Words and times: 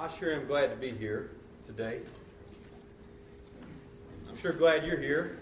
I 0.00 0.06
sure 0.06 0.32
am 0.32 0.46
glad 0.46 0.70
to 0.70 0.76
be 0.76 0.92
here 0.92 1.32
today. 1.66 1.98
I'm 4.28 4.38
sure 4.38 4.52
glad 4.52 4.86
you're 4.86 5.00
here. 5.00 5.40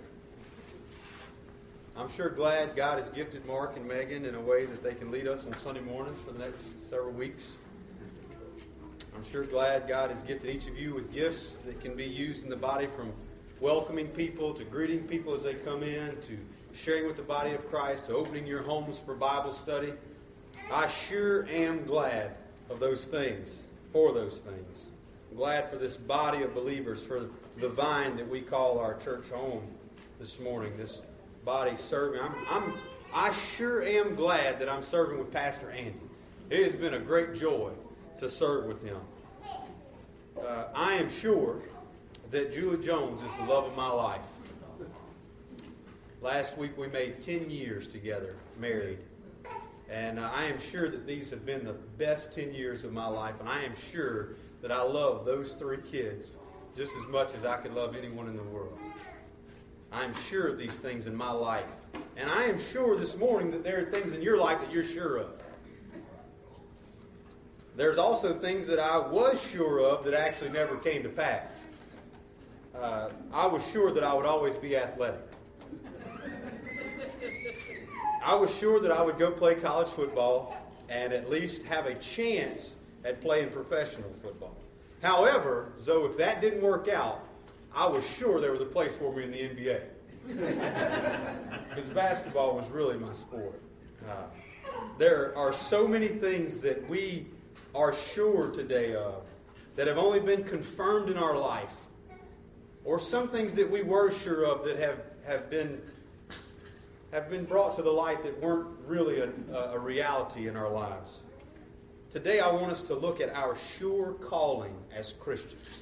I'm 1.94 2.10
sure 2.10 2.30
glad 2.30 2.74
God 2.74 2.98
has 2.98 3.10
gifted 3.10 3.44
Mark 3.44 3.76
and 3.76 3.86
Megan 3.86 4.24
in 4.24 4.34
a 4.34 4.40
way 4.40 4.64
that 4.64 4.82
they 4.82 4.94
can 4.94 5.10
lead 5.10 5.28
us 5.28 5.44
on 5.46 5.52
Sunday 5.62 5.82
mornings 5.82 6.18
for 6.24 6.32
the 6.32 6.38
next 6.38 6.62
several 6.88 7.12
weeks. 7.12 7.58
I'm 9.14 9.22
sure 9.30 9.44
glad 9.44 9.86
God 9.88 10.08
has 10.08 10.22
gifted 10.22 10.48
each 10.48 10.68
of 10.68 10.78
you 10.78 10.94
with 10.94 11.12
gifts 11.12 11.58
that 11.66 11.78
can 11.82 11.94
be 11.94 12.06
used 12.06 12.42
in 12.42 12.48
the 12.48 12.56
body 12.56 12.86
from 12.86 13.12
welcoming 13.60 14.08
people 14.08 14.54
to 14.54 14.64
greeting 14.64 15.00
people 15.00 15.34
as 15.34 15.42
they 15.42 15.52
come 15.52 15.82
in 15.82 16.16
to 16.22 16.38
sharing 16.72 17.06
with 17.06 17.16
the 17.16 17.22
body 17.22 17.52
of 17.52 17.68
Christ 17.68 18.06
to 18.06 18.14
opening 18.14 18.46
your 18.46 18.62
homes 18.62 18.96
for 19.04 19.14
Bible 19.14 19.52
study. 19.52 19.92
I 20.72 20.86
sure 20.86 21.46
am 21.50 21.84
glad 21.84 22.36
of 22.70 22.80
those 22.80 23.04
things, 23.04 23.65
for 23.96 24.12
those 24.12 24.40
things. 24.40 24.88
I'm 25.30 25.38
glad 25.38 25.70
for 25.70 25.76
this 25.76 25.96
body 25.96 26.42
of 26.42 26.52
believers, 26.52 27.02
for 27.02 27.30
the 27.56 27.68
vine 27.70 28.14
that 28.18 28.28
we 28.28 28.42
call 28.42 28.78
our 28.78 28.98
church 28.98 29.30
home 29.30 29.66
this 30.18 30.38
morning, 30.38 30.76
this 30.76 31.00
body 31.46 31.74
serving. 31.74 32.20
I'm, 32.20 32.34
I'm, 32.50 32.74
I 33.14 33.32
sure 33.56 33.82
am 33.82 34.14
glad 34.14 34.58
that 34.58 34.68
I'm 34.68 34.82
serving 34.82 35.18
with 35.18 35.32
Pastor 35.32 35.70
Andy. 35.70 35.94
It 36.50 36.62
has 36.62 36.76
been 36.76 36.92
a 36.92 36.98
great 36.98 37.36
joy 37.36 37.70
to 38.18 38.28
serve 38.28 38.66
with 38.66 38.84
him. 38.84 38.98
Uh, 40.38 40.64
I 40.74 40.92
am 40.96 41.08
sure 41.08 41.62
that 42.30 42.52
Julie 42.52 42.84
Jones 42.84 43.22
is 43.22 43.34
the 43.38 43.44
love 43.44 43.64
of 43.64 43.74
my 43.74 43.88
life. 43.88 44.20
Last 46.20 46.58
week 46.58 46.76
we 46.76 46.88
made 46.88 47.22
10 47.22 47.50
years 47.50 47.88
together, 47.88 48.36
married. 48.60 48.98
And 49.90 50.18
uh, 50.18 50.30
I 50.32 50.44
am 50.44 50.58
sure 50.58 50.88
that 50.88 51.06
these 51.06 51.30
have 51.30 51.46
been 51.46 51.64
the 51.64 51.72
best 51.72 52.32
10 52.32 52.52
years 52.52 52.84
of 52.84 52.92
my 52.92 53.06
life. 53.06 53.34
And 53.40 53.48
I 53.48 53.62
am 53.62 53.74
sure 53.92 54.30
that 54.62 54.72
I 54.72 54.82
love 54.82 55.24
those 55.24 55.54
three 55.54 55.78
kids 55.78 56.36
just 56.76 56.92
as 56.96 57.06
much 57.08 57.34
as 57.34 57.44
I 57.44 57.56
could 57.56 57.72
love 57.72 57.94
anyone 57.94 58.26
in 58.26 58.36
the 58.36 58.42
world. 58.42 58.78
I 59.92 60.04
am 60.04 60.14
sure 60.14 60.48
of 60.48 60.58
these 60.58 60.78
things 60.78 61.06
in 61.06 61.14
my 61.14 61.30
life. 61.30 61.70
And 62.16 62.28
I 62.28 62.44
am 62.44 62.58
sure 62.58 62.96
this 62.96 63.16
morning 63.16 63.50
that 63.52 63.62
there 63.62 63.80
are 63.80 63.90
things 63.90 64.12
in 64.12 64.22
your 64.22 64.36
life 64.36 64.60
that 64.60 64.72
you're 64.72 64.82
sure 64.82 65.18
of. 65.18 65.30
There's 67.76 67.98
also 67.98 68.38
things 68.38 68.66
that 68.66 68.78
I 68.78 68.98
was 68.98 69.40
sure 69.40 69.80
of 69.80 70.04
that 70.04 70.14
actually 70.14 70.50
never 70.50 70.76
came 70.76 71.02
to 71.02 71.08
pass. 71.08 71.60
Uh, 72.74 73.10
I 73.32 73.46
was 73.46 73.66
sure 73.70 73.92
that 73.92 74.02
I 74.02 74.12
would 74.12 74.26
always 74.26 74.56
be 74.56 74.76
athletic. 74.76 75.20
I 78.26 78.34
was 78.34 78.52
sure 78.52 78.80
that 78.80 78.90
I 78.90 79.02
would 79.02 79.20
go 79.20 79.30
play 79.30 79.54
college 79.54 79.86
football 79.86 80.56
and 80.88 81.12
at 81.12 81.30
least 81.30 81.62
have 81.62 81.86
a 81.86 81.94
chance 81.94 82.74
at 83.04 83.20
playing 83.20 83.50
professional 83.50 84.12
football. 84.20 84.56
However, 85.00 85.70
though 85.84 86.06
if 86.06 86.16
that 86.16 86.40
didn't 86.40 86.60
work 86.60 86.88
out, 86.88 87.24
I 87.72 87.86
was 87.86 88.04
sure 88.04 88.40
there 88.40 88.50
was 88.50 88.60
a 88.60 88.66
place 88.66 88.96
for 88.96 89.14
me 89.14 89.22
in 89.22 89.30
the 89.30 89.38
NBA. 89.38 89.80
Because 91.68 91.88
basketball 91.94 92.56
was 92.56 92.68
really 92.68 92.98
my 92.98 93.12
sport. 93.12 93.62
Uh, 94.08 94.24
there 94.98 95.32
are 95.38 95.52
so 95.52 95.86
many 95.86 96.08
things 96.08 96.58
that 96.62 96.88
we 96.88 97.28
are 97.76 97.92
sure 97.92 98.50
today 98.50 98.96
of 98.96 99.22
that 99.76 99.86
have 99.86 99.98
only 99.98 100.18
been 100.18 100.42
confirmed 100.42 101.10
in 101.10 101.16
our 101.16 101.38
life, 101.38 101.70
or 102.84 102.98
some 102.98 103.28
things 103.28 103.54
that 103.54 103.70
we 103.70 103.82
were 103.82 104.10
sure 104.10 104.44
of 104.44 104.64
that 104.64 104.80
have, 104.80 104.98
have 105.24 105.48
been 105.48 105.80
have 107.12 107.30
been 107.30 107.44
brought 107.44 107.74
to 107.76 107.82
the 107.82 107.90
light 107.90 108.22
that 108.24 108.40
weren't 108.40 108.66
really 108.86 109.20
a, 109.20 109.30
a 109.72 109.78
reality 109.78 110.48
in 110.48 110.56
our 110.56 110.68
lives. 110.68 111.22
Today, 112.10 112.40
I 112.40 112.50
want 112.50 112.72
us 112.72 112.82
to 112.82 112.94
look 112.94 113.20
at 113.20 113.34
our 113.34 113.56
sure 113.78 114.14
calling 114.14 114.74
as 114.94 115.12
Christians. 115.12 115.80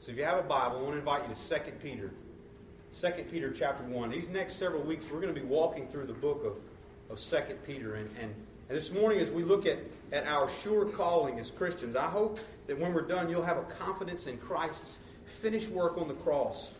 So, 0.00 0.12
if 0.12 0.18
you 0.18 0.24
have 0.24 0.38
a 0.38 0.42
Bible, 0.42 0.78
I 0.78 0.82
want 0.82 0.92
to 0.92 0.98
invite 0.98 1.28
you 1.28 1.34
to 1.34 1.48
2 1.48 1.72
Peter. 1.82 2.10
2 3.00 3.10
Peter 3.30 3.50
chapter 3.50 3.82
1. 3.84 4.10
These 4.10 4.28
next 4.28 4.54
several 4.54 4.82
weeks, 4.82 5.10
we're 5.10 5.20
going 5.20 5.34
to 5.34 5.40
be 5.40 5.46
walking 5.46 5.88
through 5.88 6.06
the 6.06 6.12
book 6.12 6.44
of, 6.44 6.56
of 7.10 7.20
2 7.20 7.54
Peter. 7.66 7.96
And, 7.96 8.08
and, 8.20 8.34
and 8.68 8.78
this 8.78 8.92
morning, 8.92 9.18
as 9.18 9.30
we 9.30 9.42
look 9.42 9.66
at, 9.66 9.78
at 10.12 10.26
our 10.26 10.48
sure 10.62 10.84
calling 10.84 11.38
as 11.38 11.50
Christians, 11.50 11.96
I 11.96 12.06
hope 12.06 12.38
that 12.66 12.78
when 12.78 12.94
we're 12.94 13.02
done, 13.02 13.28
you'll 13.28 13.42
have 13.42 13.58
a 13.58 13.64
confidence 13.64 14.26
in 14.26 14.38
Christ's 14.38 14.98
finished 15.26 15.70
work 15.70 15.98
on 15.98 16.08
the 16.08 16.14
cross 16.14 16.74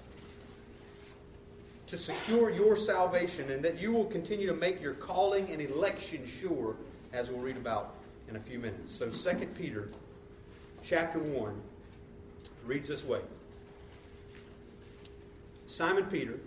to 1.87 1.99
secure 1.99 2.51
your 2.51 2.77
salvation 2.77 3.51
and 3.51 3.63
that 3.65 3.79
you 3.79 3.93
will 3.93 4.07
continue 4.07 4.47
to 4.47 4.55
make 4.55 4.81
your 4.81 4.95
calling 4.95 5.51
and 5.51 5.61
election 5.61 6.27
sure, 6.41 6.77
as 7.13 7.29
we'll 7.29 7.41
read 7.41 7.57
about 7.57 7.95
in 8.29 8.37
a 8.37 8.41
few 8.41 8.59
minutes. 8.59 8.91
So 8.91 9.11
2 9.11 9.47
Peter 9.55 9.89
chapter 10.83 11.19
1 11.19 11.61
reads 12.65 12.89
this 12.89 13.05
way. 13.05 13.21
Simon 15.67 16.05
Peter, 16.05 16.39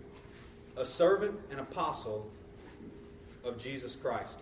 a 0.77 0.85
servant 0.85 1.37
and 1.51 1.59
apostle 1.59 2.29
of 3.43 3.57
Jesus 3.57 3.95
Christ, 3.95 4.39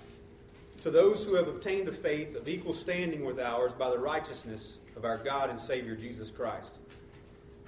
to 0.81 0.91
those 0.91 1.25
who 1.25 1.33
have 1.33 1.47
obtained 1.47 1.87
a 1.87 1.91
faith 1.91 2.35
of 2.35 2.47
equal 2.47 2.73
standing 2.73 3.25
with 3.25 3.39
ours 3.39 3.71
by 3.73 3.89
the 3.89 3.97
righteousness 3.97 4.77
of 4.95 5.03
our 5.03 5.17
God 5.17 5.49
and 5.49 5.59
Savior 5.59 5.95
Jesus 5.95 6.29
Christ 6.29 6.77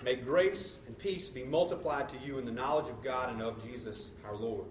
May 0.03 0.15
grace 0.15 0.77
and 0.85 0.97
peace 0.97 1.27
be 1.27 1.43
multiplied 1.43 2.07
to 2.09 2.17
you 2.23 2.37
in 2.37 2.45
the 2.45 2.51
knowledge 2.51 2.89
of 2.89 3.03
God 3.03 3.31
and 3.31 3.41
of 3.41 3.63
Jesus 3.65 4.09
our 4.25 4.35
Lord. 4.35 4.65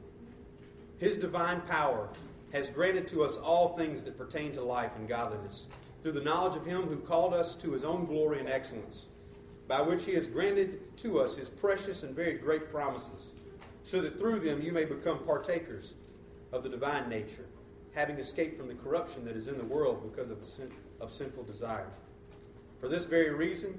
His 0.99 1.19
divine 1.19 1.61
power 1.63 2.09
has 2.53 2.71
granted 2.71 3.09
to 3.09 3.25
us 3.25 3.37
all 3.37 3.77
things 3.77 4.03
that 4.03 4.17
pertain 4.17 4.53
to 4.53 4.63
life 4.63 4.93
and 4.97 5.09
godliness, 5.09 5.67
through 6.03 6.13
the 6.13 6.21
knowledge 6.21 6.57
of 6.57 6.65
Him 6.65 6.83
who 6.83 6.97
called 6.97 7.35
us 7.35 7.57
to 7.57 7.73
His 7.73 7.85
own 7.85 8.07
glory 8.07 8.39
and 8.39 8.49
excellence, 8.49 9.07
by 9.67 9.81
which 9.81 10.05
He 10.05 10.15
has 10.15 10.27
granted 10.27 10.97
to 10.99 11.21
us 11.21 11.37
His 11.37 11.49
precious 11.49 12.05
and 12.05 12.15
very 12.15 12.35
great 12.35 12.71
promises, 12.71 13.35
so 13.83 14.01
that 14.01 14.19
through 14.19 14.41
them 14.41 14.63
you 14.63 14.73
may 14.73 14.85
become 14.85 15.19
partakers 15.19 15.95
of 16.53 16.63
the 16.63 16.69
divine 16.69 17.09
nature, 17.09 17.47
having 17.93 18.19
escaped 18.19 18.57
from 18.57 18.69
the 18.69 18.75
corruption 18.75 19.25
that 19.25 19.37
is 19.37 19.49
in 19.49 19.59
the 19.59 19.65
world 19.65 20.09
because 20.11 20.31
of, 20.31 20.45
sin- 20.45 20.73
of 21.01 21.11
sinful 21.11 21.43
desire. 21.43 21.91
For 22.81 22.89
this 22.89 23.05
very 23.05 23.31
reason, 23.31 23.79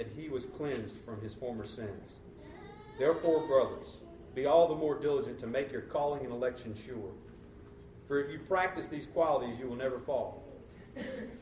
that 0.00 0.08
he 0.16 0.30
was 0.30 0.46
cleansed 0.46 0.94
from 1.04 1.20
his 1.20 1.34
former 1.34 1.66
sins. 1.66 2.14
Therefore, 2.98 3.46
brothers, 3.46 3.98
be 4.34 4.46
all 4.46 4.66
the 4.66 4.74
more 4.74 4.98
diligent 4.98 5.38
to 5.40 5.46
make 5.46 5.70
your 5.70 5.82
calling 5.82 6.24
and 6.24 6.32
election 6.32 6.74
sure. 6.74 7.10
For 8.08 8.18
if 8.18 8.30
you 8.30 8.38
practice 8.38 8.88
these 8.88 9.06
qualities, 9.06 9.58
you 9.58 9.66
will 9.66 9.76
never 9.76 9.98
fall. 9.98 10.42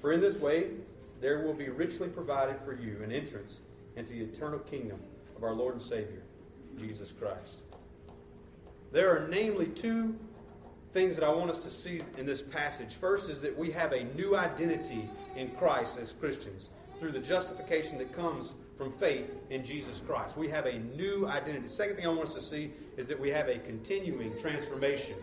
For 0.00 0.10
in 0.10 0.20
this 0.20 0.34
way, 0.38 0.70
there 1.20 1.46
will 1.46 1.54
be 1.54 1.68
richly 1.68 2.08
provided 2.08 2.56
for 2.64 2.72
you 2.72 3.00
an 3.04 3.12
entrance 3.12 3.60
into 3.94 4.14
the 4.14 4.22
eternal 4.22 4.58
kingdom 4.58 4.98
of 5.36 5.44
our 5.44 5.54
Lord 5.54 5.74
and 5.74 5.82
Savior, 5.82 6.24
Jesus 6.80 7.12
Christ. 7.12 7.62
There 8.90 9.08
are 9.16 9.28
namely 9.28 9.66
two 9.66 10.16
things 10.92 11.14
that 11.14 11.24
I 11.24 11.30
want 11.30 11.48
us 11.48 11.60
to 11.60 11.70
see 11.70 12.00
in 12.16 12.26
this 12.26 12.42
passage. 12.42 12.94
First 12.94 13.30
is 13.30 13.40
that 13.42 13.56
we 13.56 13.70
have 13.70 13.92
a 13.92 14.02
new 14.16 14.36
identity 14.36 15.08
in 15.36 15.48
Christ 15.52 15.96
as 15.96 16.12
Christians 16.12 16.70
through 16.98 17.12
the 17.12 17.20
justification 17.20 17.98
that 17.98 18.12
comes 18.12 18.54
from 18.76 18.92
faith 18.92 19.30
in 19.50 19.64
Jesus 19.64 20.00
Christ. 20.06 20.36
We 20.36 20.48
have 20.48 20.66
a 20.66 20.78
new 20.78 21.26
identity. 21.26 21.64
The 21.64 21.68
second 21.68 21.96
thing 21.96 22.06
I 22.06 22.10
want 22.10 22.28
us 22.28 22.34
to 22.34 22.40
see 22.40 22.72
is 22.96 23.08
that 23.08 23.18
we 23.18 23.30
have 23.30 23.48
a 23.48 23.58
continuing 23.58 24.38
transformation 24.40 25.16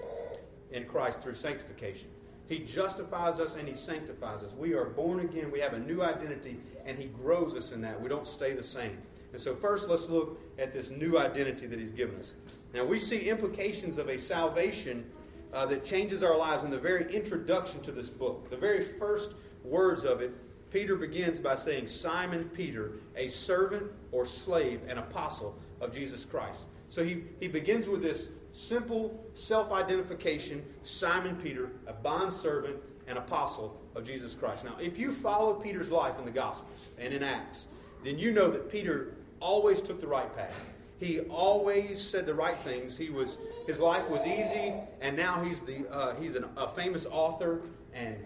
in 0.72 0.86
Christ 0.86 1.22
through 1.22 1.36
sanctification. 1.36 2.10
He 2.48 2.60
justifies 2.60 3.40
us 3.40 3.56
and 3.56 3.68
He 3.68 3.74
sanctifies 3.74 4.44
us. 4.44 4.52
We 4.58 4.74
are 4.74 4.86
born 4.86 5.22
again. 5.22 5.52
We 5.52 5.60
have 5.60 5.74
a 5.74 5.80
new 5.80 6.04
identity, 6.04 6.60
and 6.86 6.98
He 6.98 7.06
grows 7.06 7.56
us 7.56 7.72
in 7.72 7.82
that. 7.82 8.00
We 8.00 8.10
don't 8.10 8.28
stay 8.28 8.54
the 8.54 8.64
same. 8.64 8.98
And 9.32 9.42
so, 9.42 9.56
first, 9.56 9.90
let's 9.90 10.08
look 10.08 10.40
at 10.60 10.72
this 10.72 10.92
new 10.92 11.18
identity 11.18 11.66
that 11.66 11.80
He's 11.80 11.92
given 11.92 12.18
us. 12.18 12.36
Now, 12.74 12.86
we 12.86 13.00
see 13.00 13.30
implications 13.30 13.98
of 13.98 14.10
a 14.10 14.18
salvation 14.18 15.10
uh, 15.54 15.66
that 15.68 15.84
changes 15.86 16.22
our 16.22 16.38
lives 16.38 16.64
in 16.64 16.70
the 16.70 16.78
very 16.78 17.14
introduction 17.14 17.82
to 17.82 17.92
this 17.92 18.10
book. 18.10 18.50
The 18.50 18.58
very 18.58 18.84
first 18.84 19.32
words 19.64 20.04
of 20.04 20.22
it 20.22 20.34
Peter 20.76 20.98
begins 20.98 21.40
by 21.40 21.56
saying, 21.56 21.88
Simon 21.88 22.44
Peter, 22.50 22.92
a 23.16 23.30
servant 23.30 23.90
or 24.12 24.26
slave 24.26 24.82
and 24.90 25.00
apostle 25.00 25.56
of 25.80 25.94
Jesus 25.94 26.26
Christ. 26.26 26.66
So 26.90 27.02
he, 27.02 27.24
he 27.40 27.48
begins 27.48 27.88
with 27.88 28.02
this 28.02 28.28
simple 28.52 29.24
self 29.36 29.72
identification 29.72 30.62
Simon 30.84 31.38
Peter, 31.38 31.72
a 31.88 31.94
bondservant 31.94 32.76
and 33.08 33.18
apostle 33.18 33.80
of 33.96 34.04
Jesus 34.04 34.36
Christ. 34.36 34.66
Now, 34.66 34.76
if 34.78 34.98
you 34.98 35.14
follow 35.14 35.54
Peter's 35.54 35.92
life 35.92 36.20
in 36.20 36.26
the 36.26 36.32
Gospels 36.32 36.90
and 37.00 37.14
in 37.14 37.24
Acts, 37.24 37.68
then 38.04 38.20
you 38.20 38.34
know 38.34 38.52
that 38.52 38.70
Peter 38.70 39.14
always 39.40 39.80
took 39.82 40.02
the 40.02 40.08
right 40.08 40.36
path. 40.36 40.54
He 41.00 41.22
always 41.22 42.02
said 42.02 42.26
the 42.26 42.36
right 42.36 42.58
things. 42.66 42.98
He 42.98 43.10
was 43.10 43.38
his 43.66 43.80
life 43.80 44.10
was 44.10 44.28
easy, 44.28 44.74
and 45.00 45.16
now 45.16 45.42
he's 45.42 45.62
the 45.62 45.90
uh, 45.90 46.16
he's 46.16 46.36
an, 46.36 46.44
a 46.58 46.68
famous 46.68 47.06
author, 47.06 47.62
and 47.94 48.18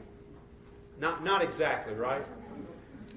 not 1.00 1.24
not 1.24 1.44
exactly 1.44 1.94
right. 1.94 2.26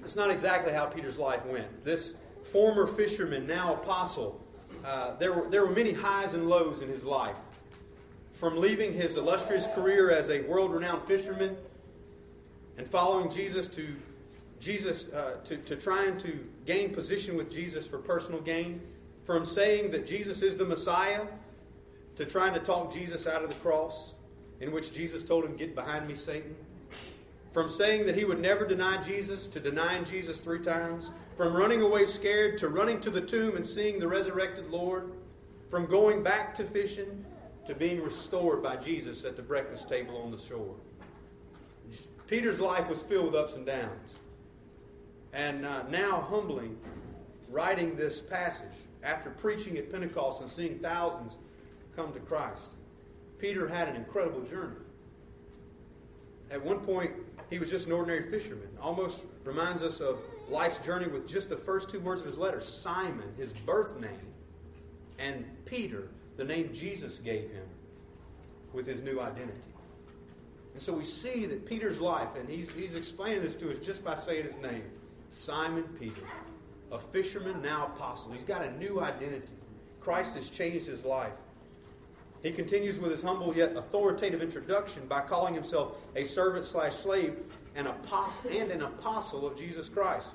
It's 0.03 0.15
not 0.15 0.29
exactly 0.29 0.73
how 0.73 0.85
Peter's 0.85 1.17
life 1.17 1.45
went. 1.45 1.83
This 1.83 2.15
former 2.43 2.87
fisherman, 2.87 3.47
now 3.47 3.73
apostle, 3.75 4.41
uh, 4.85 5.15
there 5.15 5.33
were 5.33 5.49
there 5.49 5.65
were 5.65 5.73
many 5.73 5.93
highs 5.93 6.33
and 6.33 6.49
lows 6.49 6.81
in 6.81 6.89
his 6.89 7.03
life. 7.03 7.37
From 8.33 8.59
leaving 8.59 8.91
his 8.91 9.15
illustrious 9.15 9.67
career 9.67 10.11
as 10.11 10.29
a 10.29 10.41
world-renowned 10.41 11.07
fisherman 11.07 11.55
and 12.77 12.85
following 12.85 13.31
Jesus 13.31 13.67
to 13.69 13.95
Jesus 14.59 15.07
uh, 15.09 15.37
to, 15.43 15.57
to 15.57 15.75
trying 15.75 16.17
to 16.17 16.39
gain 16.65 16.93
position 16.93 17.37
with 17.37 17.51
Jesus 17.51 17.85
for 17.85 17.97
personal 17.97 18.41
gain, 18.41 18.81
from 19.23 19.45
saying 19.45 19.91
that 19.91 20.05
Jesus 20.05 20.41
is 20.41 20.57
the 20.57 20.65
Messiah 20.65 21.25
to 22.15 22.25
trying 22.25 22.53
to 22.53 22.59
talk 22.59 22.93
Jesus 22.93 23.27
out 23.27 23.43
of 23.43 23.49
the 23.49 23.55
cross, 23.55 24.13
in 24.59 24.71
which 24.71 24.93
Jesus 24.93 25.23
told 25.23 25.45
him, 25.45 25.55
Get 25.55 25.75
behind 25.75 26.07
me, 26.07 26.15
Satan. 26.15 26.55
From 27.53 27.69
saying 27.69 28.05
that 28.07 28.17
he 28.17 28.25
would 28.25 28.39
never 28.39 28.65
deny 28.65 29.01
Jesus 29.03 29.47
to 29.47 29.59
denying 29.59 30.05
Jesus 30.05 30.39
three 30.39 30.59
times. 30.59 31.11
From 31.37 31.55
running 31.55 31.81
away 31.81 32.05
scared 32.05 32.57
to 32.57 32.67
running 32.67 32.99
to 33.01 33.09
the 33.09 33.21
tomb 33.21 33.55
and 33.55 33.65
seeing 33.65 33.99
the 33.99 34.07
resurrected 34.07 34.69
Lord. 34.71 35.11
From 35.69 35.85
going 35.85 36.23
back 36.23 36.53
to 36.55 36.63
fishing 36.63 37.23
to 37.65 37.75
being 37.75 38.01
restored 38.01 38.61
by 38.61 38.75
Jesus 38.75 39.23
at 39.23 39.35
the 39.35 39.41
breakfast 39.41 39.87
table 39.87 40.17
on 40.17 40.31
the 40.31 40.37
shore. 40.37 40.75
Peter's 42.27 42.59
life 42.59 42.89
was 42.89 43.01
filled 43.01 43.27
with 43.27 43.35
ups 43.35 43.53
and 43.53 43.65
downs 43.65 44.15
and 45.33 45.65
uh, 45.65 45.83
now 45.89 46.21
humbling, 46.21 46.77
writing 47.49 47.95
this 47.95 48.21
passage 48.21 48.67
after 49.01 49.31
preaching 49.31 49.77
at 49.77 49.91
Pentecost 49.91 50.41
and 50.41 50.49
seeing 50.49 50.79
thousands 50.79 51.37
come 51.95 52.13
to 52.13 52.19
Christ. 52.19 52.75
Peter 53.39 53.67
had 53.67 53.89
an 53.89 53.95
incredible 53.95 54.41
journey. 54.41 54.77
At 56.51 56.63
one 56.63 56.79
point, 56.79 57.11
he 57.53 57.59
was 57.59 57.69
just 57.69 57.85
an 57.85 57.91
ordinary 57.91 58.23
fisherman. 58.23 58.67
Almost 58.81 59.25
reminds 59.43 59.83
us 59.83 59.99
of 59.99 60.17
life's 60.49 60.79
journey 60.79 61.05
with 61.05 61.27
just 61.27 61.49
the 61.49 61.55
first 61.55 61.87
two 61.87 61.99
words 61.99 62.21
of 62.21 62.25
his 62.25 62.35
letter 62.35 62.59
Simon, 62.59 63.31
his 63.37 63.53
birth 63.53 63.95
name, 64.01 64.33
and 65.19 65.45
Peter, 65.63 66.07
the 66.35 66.43
name 66.43 66.71
Jesus 66.73 67.19
gave 67.19 67.51
him 67.51 67.65
with 68.73 68.87
his 68.87 69.03
new 69.03 69.19
identity. 69.19 69.67
And 70.73 70.81
so 70.81 70.93
we 70.93 71.05
see 71.05 71.45
that 71.45 71.67
Peter's 71.67 71.99
life, 71.99 72.29
and 72.35 72.49
he's, 72.49 72.71
he's 72.71 72.95
explaining 72.95 73.43
this 73.43 73.53
to 73.57 73.69
us 73.69 73.77
just 73.85 74.03
by 74.03 74.15
saying 74.15 74.45
his 74.45 74.57
name. 74.57 74.85
Simon 75.29 75.83
Peter, 75.99 76.23
a 76.91 76.97
fisherman, 76.97 77.61
now 77.61 77.91
apostle. 77.95 78.31
He's 78.31 78.45
got 78.45 78.63
a 78.63 78.75
new 78.79 78.99
identity. 78.99 79.53
Christ 79.99 80.33
has 80.33 80.49
changed 80.49 80.87
his 80.87 81.05
life. 81.05 81.37
He 82.43 82.51
continues 82.51 82.99
with 82.99 83.11
his 83.11 83.23
humble 83.23 83.55
yet 83.55 83.75
authoritative 83.75 84.41
introduction 84.41 85.05
by 85.07 85.21
calling 85.21 85.53
himself 85.53 85.95
a 86.15 86.25
servant 86.25 86.65
slash 86.65 86.93
slave 86.93 87.37
and, 87.75 87.87
apostle, 87.87 88.51
and 88.51 88.69
an 88.69 88.81
apostle 88.83 89.47
of 89.47 89.57
Jesus 89.57 89.89
Christ. 89.89 90.29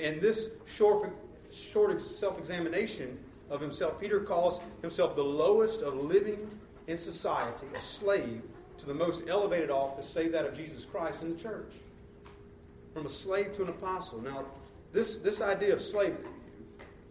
And 0.00 0.20
this 0.20 0.50
short, 0.64 1.10
short 1.52 2.00
self 2.00 2.38
examination 2.38 3.18
of 3.50 3.60
himself, 3.60 4.00
Peter 4.00 4.20
calls 4.20 4.60
himself 4.80 5.16
the 5.16 5.24
lowest 5.24 5.82
of 5.82 5.94
living 5.96 6.48
in 6.86 6.96
society, 6.96 7.66
a 7.74 7.80
slave 7.80 8.42
to 8.78 8.86
the 8.86 8.94
most 8.94 9.24
elevated 9.28 9.70
office, 9.70 10.08
save 10.08 10.32
that 10.32 10.46
of 10.46 10.54
Jesus 10.54 10.84
Christ 10.84 11.20
in 11.20 11.34
the 11.34 11.40
church 11.40 11.72
from 12.94 13.06
a 13.06 13.10
slave 13.10 13.52
to 13.54 13.62
an 13.62 13.68
apostle. 13.68 14.20
Now, 14.20 14.44
this, 14.92 15.16
this 15.16 15.40
idea 15.40 15.72
of 15.72 15.80
slave, 15.80 16.16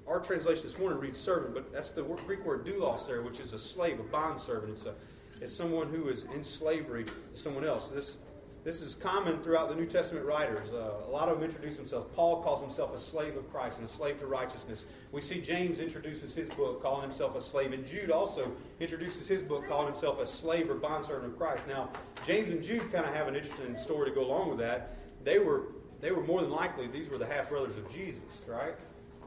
our 0.07 0.19
translation 0.19 0.63
this 0.63 0.77
morning 0.77 0.99
reads 0.99 1.19
servant, 1.19 1.53
but 1.53 1.71
that's 1.71 1.91
the 1.91 2.03
Greek 2.03 2.45
word 2.45 2.65
doulos 2.65 3.05
there, 3.07 3.21
which 3.21 3.39
is 3.39 3.53
a 3.53 3.59
slave, 3.59 3.99
a 3.99 4.03
bond 4.03 4.39
servant. 4.39 4.71
It's, 4.71 4.85
a, 4.85 4.93
it's 5.41 5.53
someone 5.53 5.89
who 5.89 6.09
is 6.09 6.25
in 6.33 6.43
slavery 6.43 7.05
to 7.05 7.11
someone 7.33 7.65
else. 7.65 7.89
This, 7.89 8.17
this 8.63 8.81
is 8.81 8.95
common 8.95 9.41
throughout 9.43 9.69
the 9.69 9.75
New 9.75 9.85
Testament 9.85 10.25
writers. 10.25 10.69
Uh, 10.73 11.05
a 11.05 11.09
lot 11.09 11.29
of 11.29 11.39
them 11.39 11.43
introduce 11.43 11.77
themselves. 11.77 12.07
Paul 12.15 12.41
calls 12.41 12.61
himself 12.61 12.93
a 12.95 12.97
slave 12.97 13.35
of 13.35 13.51
Christ 13.51 13.79
and 13.79 13.87
a 13.87 13.91
slave 13.91 14.19
to 14.19 14.27
righteousness. 14.27 14.85
We 15.11 15.21
see 15.21 15.41
James 15.41 15.79
introduces 15.79 16.33
his 16.33 16.49
book 16.49 16.81
calling 16.81 17.01
himself 17.01 17.35
a 17.35 17.41
slave, 17.41 17.73
and 17.73 17.85
Jude 17.85 18.11
also 18.11 18.51
introduces 18.79 19.27
his 19.27 19.41
book 19.41 19.67
calling 19.67 19.91
himself 19.91 20.19
a 20.19 20.25
slave 20.25 20.69
or 20.69 20.75
bondservant 20.75 21.33
of 21.33 21.37
Christ. 21.37 21.67
Now, 21.67 21.89
James 22.25 22.49
and 22.51 22.63
Jude 22.63 22.91
kind 22.91 23.05
of 23.05 23.13
have 23.13 23.27
an 23.27 23.35
interesting 23.35 23.75
story 23.75 24.09
to 24.09 24.15
go 24.15 24.23
along 24.23 24.49
with 24.49 24.59
that. 24.59 24.97
They 25.23 25.39
were 25.39 25.63
they 25.99 26.11
were 26.11 26.23
more 26.23 26.41
than 26.41 26.51
likely, 26.51 26.87
these 26.87 27.09
were 27.09 27.17
the 27.17 27.25
half 27.25 27.49
brothers 27.49 27.75
of 27.75 27.91
Jesus, 27.91 28.41
right? 28.47 28.75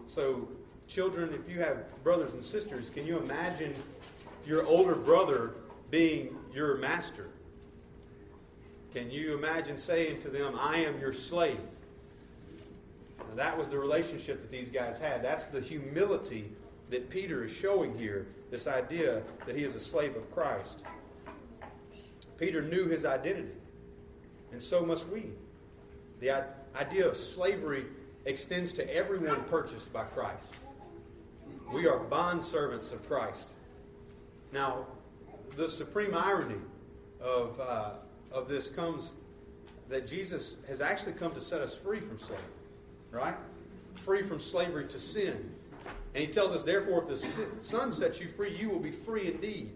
So, 0.07 0.49
children, 0.91 1.33
if 1.33 1.49
you 1.49 1.61
have 1.61 2.03
brothers 2.03 2.33
and 2.33 2.45
sisters, 2.45 2.91
can 2.91 3.07
you 3.07 3.17
imagine 3.19 3.73
your 4.45 4.67
older 4.67 4.97
brother 4.97 5.53
being 5.91 6.37
your 6.53 6.77
master? 6.79 7.29
Can 8.93 9.09
you 9.09 9.39
imagine 9.39 9.79
saying 9.79 10.21
to 10.23 10.29
them, 10.29 10.59
I 10.59 10.79
am 10.79 10.99
your 11.01 11.13
slave? 11.13 11.61
Now, 13.19 13.37
that 13.37 13.57
was 13.57 13.71
the 13.71 13.79
relationship 13.79 14.41
that 14.41 14.51
these 14.51 14.69
guys 14.69 14.99
had. 14.99 15.23
That's 15.23 15.47
the 15.47 15.61
humility 15.61 16.51
that 16.91 17.09
Peter 17.09 17.45
is 17.45 17.53
showing 17.53 17.97
here 17.97 18.27
this 18.51 18.67
idea 18.67 19.23
that 19.47 19.57
he 19.57 19.63
is 19.63 19.77
a 19.77 19.81
slave 19.81 20.17
of 20.17 20.29
Christ. 20.35 20.83
Peter 22.37 22.63
knew 22.63 22.89
his 22.89 23.05
identity, 23.05 23.55
and 24.51 24.61
so 24.61 24.85
must 24.85 25.09
we. 25.09 25.31
The, 26.19 26.45
idea 26.77 27.09
of 27.09 27.17
slavery 27.17 27.85
extends 28.27 28.73
to 28.73 28.95
everyone 28.95 29.43
purchased 29.45 29.93
by 29.93 30.05
Christ. 30.05 30.55
We 31.73 31.87
are 31.87 31.99
bond 31.99 32.45
servants 32.45 32.93
of 32.93 33.07
Christ. 33.09 33.55
Now, 34.53 34.87
the 35.57 35.69
supreme 35.69 36.15
irony 36.15 36.61
of, 37.21 37.59
uh, 37.61 37.91
of 38.33 38.49
this 38.49 38.69
comes 38.69 39.13
that 39.89 40.07
Jesus 40.07 40.57
has 40.69 40.81
actually 40.81 41.13
come 41.13 41.33
to 41.33 41.41
set 41.41 41.61
us 41.61 41.75
free 41.75 42.01
from 42.01 42.19
slavery, 42.19 42.45
right? 43.11 43.37
Free 43.95 44.23
from 44.23 44.41
slavery 44.41 44.87
to 44.87 44.99
sin. 44.99 45.53
And 46.15 46.25
he 46.25 46.27
tells 46.27 46.53
us, 46.53 46.63
therefore, 46.63 47.03
if 47.03 47.09
the 47.09 47.47
Son 47.61 47.93
sets 47.93 48.21
you 48.21 48.29
free, 48.29 48.57
you 48.57 48.69
will 48.69 48.81
be 48.81 48.91
free 48.93 49.29
indeed. 49.29 49.71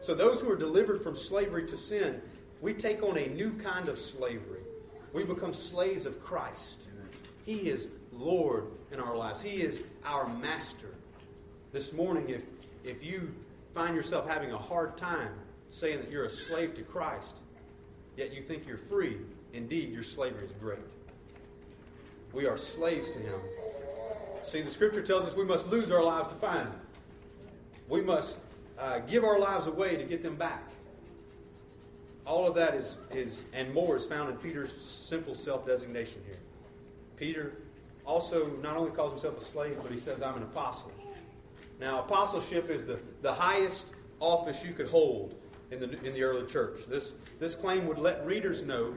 So, 0.00 0.14
those 0.14 0.40
who 0.40 0.50
are 0.50 0.56
delivered 0.56 1.02
from 1.02 1.16
slavery 1.16 1.66
to 1.66 1.76
sin, 1.76 2.20
we 2.60 2.74
take 2.74 3.02
on 3.02 3.16
a 3.16 3.28
new 3.28 3.52
kind 3.54 3.88
of 3.88 3.98
slavery 3.98 4.64
we 5.14 5.22
become 5.22 5.54
slaves 5.54 6.04
of 6.04 6.22
Christ. 6.22 6.88
He 7.46 7.70
is 7.70 7.88
Lord 8.12 8.66
in 8.90 8.98
our 8.98 9.16
lives. 9.16 9.40
He 9.40 9.62
is 9.62 9.80
our 10.04 10.28
master. 10.28 10.88
This 11.74 11.92
morning, 11.92 12.30
if, 12.30 12.42
if 12.84 13.04
you 13.04 13.34
find 13.74 13.96
yourself 13.96 14.28
having 14.28 14.52
a 14.52 14.56
hard 14.56 14.96
time 14.96 15.32
saying 15.70 15.98
that 15.98 16.08
you're 16.08 16.24
a 16.24 16.30
slave 16.30 16.74
to 16.76 16.82
Christ, 16.82 17.40
yet 18.16 18.32
you 18.32 18.42
think 18.42 18.66
you're 18.66 18.78
free, 18.78 19.18
indeed, 19.52 19.92
your 19.92 20.04
slavery 20.04 20.46
is 20.46 20.52
great. 20.52 20.78
We 22.32 22.46
are 22.46 22.56
slaves 22.56 23.10
to 23.10 23.18
Him. 23.18 23.40
See, 24.44 24.62
the 24.62 24.70
Scripture 24.70 25.02
tells 25.02 25.26
us 25.26 25.34
we 25.34 25.44
must 25.44 25.66
lose 25.66 25.90
our 25.90 26.02
lives 26.02 26.28
to 26.28 26.34
find 26.36 26.68
them. 26.68 26.80
We 27.88 28.00
must 28.00 28.38
uh, 28.78 29.00
give 29.00 29.24
our 29.24 29.40
lives 29.40 29.66
away 29.66 29.96
to 29.96 30.04
get 30.04 30.22
them 30.22 30.36
back 30.36 30.62
all 32.26 32.46
of 32.46 32.54
that 32.54 32.74
is, 32.74 32.96
is 33.10 33.44
and 33.52 33.72
more 33.74 33.96
is 33.96 34.06
found 34.06 34.30
in 34.30 34.36
Peter's 34.36 34.70
simple 34.80 35.34
self 35.34 35.66
designation 35.66 36.22
here. 36.26 36.38
Peter 37.16 37.52
also 38.06 38.46
not 38.62 38.76
only 38.76 38.90
calls 38.92 39.12
himself 39.12 39.38
a 39.38 39.44
slave, 39.44 39.76
but 39.82 39.90
he 39.90 39.98
says, 39.98 40.22
I'm 40.22 40.36
an 40.36 40.42
apostle. 40.42 40.90
Now, 41.80 42.00
apostleship 42.00 42.70
is 42.70 42.84
the, 42.84 42.98
the 43.22 43.32
highest 43.32 43.92
office 44.20 44.64
you 44.64 44.72
could 44.72 44.88
hold 44.88 45.34
in 45.70 45.80
the, 45.80 45.90
in 46.04 46.14
the 46.14 46.22
early 46.22 46.46
church. 46.46 46.86
This, 46.88 47.14
this 47.40 47.54
claim 47.54 47.86
would 47.86 47.98
let 47.98 48.24
readers 48.26 48.62
know 48.62 48.94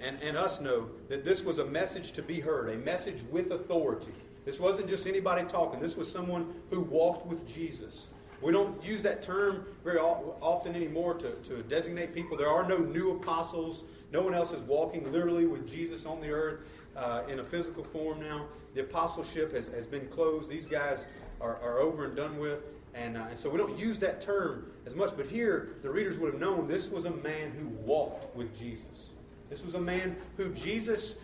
and, 0.00 0.20
and 0.22 0.36
us 0.36 0.60
know 0.60 0.88
that 1.08 1.24
this 1.24 1.42
was 1.42 1.58
a 1.58 1.64
message 1.64 2.12
to 2.12 2.22
be 2.22 2.40
heard, 2.40 2.68
a 2.70 2.76
message 2.76 3.22
with 3.30 3.52
authority. 3.52 4.12
This 4.44 4.60
wasn't 4.60 4.88
just 4.88 5.06
anybody 5.06 5.44
talking, 5.46 5.80
this 5.80 5.96
was 5.96 6.10
someone 6.10 6.52
who 6.70 6.80
walked 6.80 7.26
with 7.26 7.48
Jesus. 7.48 8.08
We 8.42 8.52
don't 8.52 8.82
use 8.84 9.00
that 9.02 9.22
term 9.22 9.64
very 9.82 9.98
often 9.98 10.76
anymore 10.76 11.14
to, 11.14 11.32
to 11.32 11.62
designate 11.62 12.12
people. 12.14 12.36
There 12.36 12.50
are 12.50 12.68
no 12.68 12.76
new 12.76 13.12
apostles. 13.12 13.84
No 14.12 14.20
one 14.20 14.34
else 14.34 14.52
is 14.52 14.62
walking 14.64 15.10
literally 15.10 15.46
with 15.46 15.66
Jesus 15.66 16.04
on 16.04 16.20
the 16.20 16.30
earth 16.30 16.66
uh, 16.94 17.22
in 17.26 17.38
a 17.38 17.44
physical 17.44 17.82
form 17.82 18.20
now. 18.20 18.46
The 18.74 18.82
apostleship 18.82 19.54
has, 19.56 19.68
has 19.68 19.86
been 19.86 20.06
closed. 20.08 20.50
These 20.50 20.66
guys 20.66 21.06
are, 21.44 21.60
are 21.62 21.80
over 21.80 22.06
and 22.06 22.16
done 22.16 22.38
with. 22.38 22.60
And, 22.94 23.16
uh, 23.16 23.26
and 23.30 23.38
so 23.38 23.50
we 23.50 23.58
don't 23.58 23.78
use 23.78 23.98
that 23.98 24.20
term 24.20 24.70
as 24.86 24.94
much. 24.94 25.16
But 25.16 25.26
here, 25.26 25.76
the 25.82 25.90
readers 25.90 26.18
would 26.18 26.32
have 26.32 26.40
known 26.40 26.66
this 26.66 26.90
was 26.90 27.04
a 27.04 27.10
man 27.10 27.50
who 27.52 27.68
walked 27.84 28.34
with 28.34 28.56
Jesus. 28.58 29.10
This 29.50 29.64
was 29.64 29.74
a 29.74 29.80
man 29.80 30.16
who 30.36 30.48
Jesus 30.50 31.18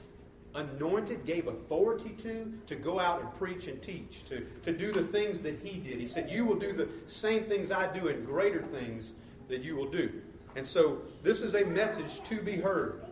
anointed, 0.54 1.24
gave 1.24 1.46
authority 1.46 2.10
to, 2.18 2.52
to 2.66 2.74
go 2.74 2.98
out 2.98 3.20
and 3.20 3.32
preach 3.36 3.68
and 3.68 3.80
teach, 3.80 4.24
to, 4.24 4.44
to 4.62 4.72
do 4.72 4.90
the 4.90 5.04
things 5.04 5.40
that 5.40 5.58
he 5.62 5.78
did. 5.78 6.00
He 6.00 6.06
said, 6.06 6.28
You 6.30 6.44
will 6.44 6.56
do 6.56 6.72
the 6.72 6.88
same 7.06 7.44
things 7.44 7.70
I 7.70 7.92
do 7.92 8.08
and 8.08 8.26
greater 8.26 8.62
things 8.62 9.12
that 9.48 9.62
you 9.62 9.76
will 9.76 9.90
do. 9.90 10.10
And 10.56 10.66
so 10.66 10.98
this 11.22 11.40
is 11.40 11.54
a 11.54 11.64
message 11.64 12.22
to 12.24 12.42
be 12.42 12.56
heard. 12.56 13.04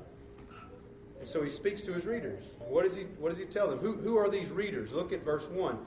And 1.21 1.29
so 1.29 1.43
he 1.43 1.49
speaks 1.49 1.83
to 1.83 1.93
his 1.93 2.07
readers. 2.07 2.43
What 2.59 2.83
does 2.85 2.95
he, 2.95 3.03
what 3.19 3.31
does 3.31 3.39
he 3.39 3.45
tell 3.45 3.69
them? 3.69 3.79
Who, 3.79 3.93
who 3.93 4.17
are 4.17 4.29
these 4.29 4.51
readers? 4.51 4.93
Look 4.93 5.13
at 5.13 5.25
verse 5.25 5.49
1. 5.49 5.79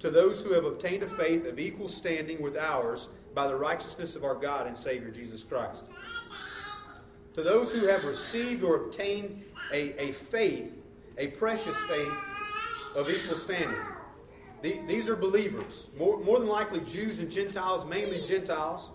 To 0.00 0.10
those 0.10 0.42
who 0.42 0.52
have 0.52 0.64
obtained 0.64 1.02
a 1.02 1.08
faith 1.08 1.44
of 1.46 1.58
equal 1.58 1.88
standing 1.88 2.40
with 2.40 2.56
ours 2.56 3.08
by 3.34 3.46
the 3.46 3.56
righteousness 3.56 4.16
of 4.16 4.24
our 4.24 4.34
God 4.34 4.66
and 4.66 4.76
Savior 4.76 5.10
Jesus 5.10 5.42
Christ. 5.42 5.86
To 7.34 7.42
those 7.42 7.72
who 7.72 7.86
have 7.86 8.04
received 8.04 8.62
or 8.62 8.76
obtained 8.76 9.44
a, 9.72 10.00
a 10.02 10.12
faith, 10.12 10.72
a 11.18 11.28
precious 11.28 11.76
faith 11.88 12.12
of 12.94 13.10
equal 13.10 13.36
standing. 13.36 13.76
The, 14.62 14.80
these 14.88 15.08
are 15.08 15.16
believers, 15.16 15.86
more, 15.96 16.18
more 16.18 16.38
than 16.40 16.48
likely 16.48 16.80
Jews 16.80 17.20
and 17.20 17.30
Gentiles, 17.30 17.84
mainly 17.84 18.22
Gentiles, 18.22 18.90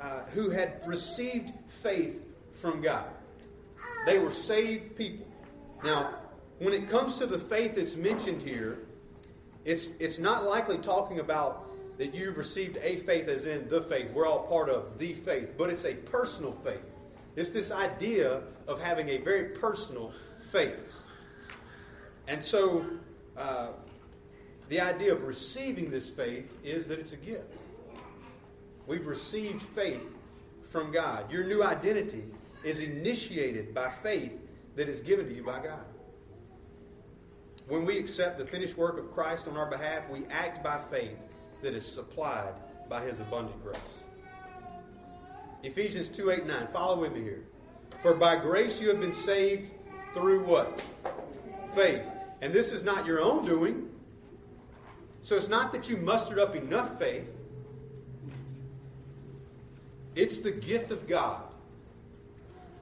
uh, 0.00 0.22
who 0.30 0.50
had 0.50 0.82
received 0.86 1.52
faith 1.82 2.16
from 2.60 2.80
God. 2.80 3.06
They 4.06 4.18
were 4.18 4.32
saved 4.32 4.96
people. 4.96 5.26
Now, 5.84 6.14
when 6.58 6.72
it 6.72 6.88
comes 6.88 7.18
to 7.18 7.26
the 7.26 7.38
faith 7.38 7.76
that's 7.76 7.94
mentioned 7.94 8.42
here, 8.42 8.80
it's, 9.64 9.90
it's 9.98 10.18
not 10.18 10.44
likely 10.44 10.78
talking 10.78 11.20
about 11.20 11.64
that 11.98 12.14
you've 12.14 12.36
received 12.36 12.78
a 12.80 12.96
faith 12.98 13.28
as 13.28 13.44
in 13.44 13.68
the 13.68 13.82
faith. 13.82 14.10
We're 14.12 14.26
all 14.26 14.46
part 14.46 14.68
of 14.68 14.98
the 14.98 15.14
faith, 15.14 15.50
but 15.58 15.68
it's 15.68 15.84
a 15.84 15.94
personal 15.94 16.52
faith. 16.64 16.80
It's 17.36 17.50
this 17.50 17.70
idea 17.70 18.42
of 18.66 18.80
having 18.80 19.08
a 19.10 19.18
very 19.18 19.50
personal 19.50 20.12
faith. 20.50 20.92
And 22.26 22.42
so, 22.42 22.84
uh, 23.36 23.68
the 24.68 24.80
idea 24.80 25.12
of 25.12 25.22
receiving 25.24 25.90
this 25.90 26.08
faith 26.08 26.50
is 26.62 26.86
that 26.86 26.98
it's 26.98 27.12
a 27.12 27.16
gift. 27.16 27.54
We've 28.86 29.06
received 29.06 29.62
faith 29.74 30.06
from 30.70 30.92
God. 30.92 31.30
Your 31.30 31.44
new 31.44 31.62
identity 31.62 32.24
is 32.64 32.80
initiated 32.80 33.74
by 33.74 33.90
faith 34.02 34.32
that 34.76 34.88
is 34.88 35.00
given 35.00 35.26
to 35.26 35.34
you 35.34 35.42
by 35.42 35.62
God. 35.62 35.84
When 37.68 37.84
we 37.84 37.98
accept 37.98 38.38
the 38.38 38.46
finished 38.46 38.78
work 38.78 38.98
of 38.98 39.12
Christ 39.12 39.46
on 39.46 39.56
our 39.56 39.66
behalf, 39.66 40.08
we 40.08 40.24
act 40.30 40.64
by 40.64 40.80
faith 40.90 41.18
that 41.62 41.74
is 41.74 41.84
supplied 41.86 42.54
by 42.88 43.02
his 43.02 43.20
abundant 43.20 43.62
grace. 43.62 43.80
Ephesians 45.62 46.08
2 46.08 46.30
8 46.30 46.46
9. 46.46 46.68
Follow 46.72 46.98
with 46.98 47.12
me 47.12 47.20
here. 47.20 47.44
For 48.02 48.14
by 48.14 48.36
grace 48.36 48.80
you 48.80 48.88
have 48.88 49.00
been 49.00 49.12
saved 49.12 49.70
through 50.14 50.44
what? 50.44 50.82
Faith. 51.74 52.02
And 52.40 52.54
this 52.54 52.70
is 52.70 52.82
not 52.82 53.04
your 53.04 53.20
own 53.20 53.44
doing. 53.44 53.90
So 55.20 55.36
it's 55.36 55.48
not 55.48 55.72
that 55.72 55.90
you 55.90 55.98
mustered 55.98 56.38
up 56.38 56.56
enough 56.56 56.98
faith. 56.98 57.28
It's 60.14 60.38
the 60.38 60.50
gift 60.50 60.90
of 60.90 61.06
God, 61.06 61.42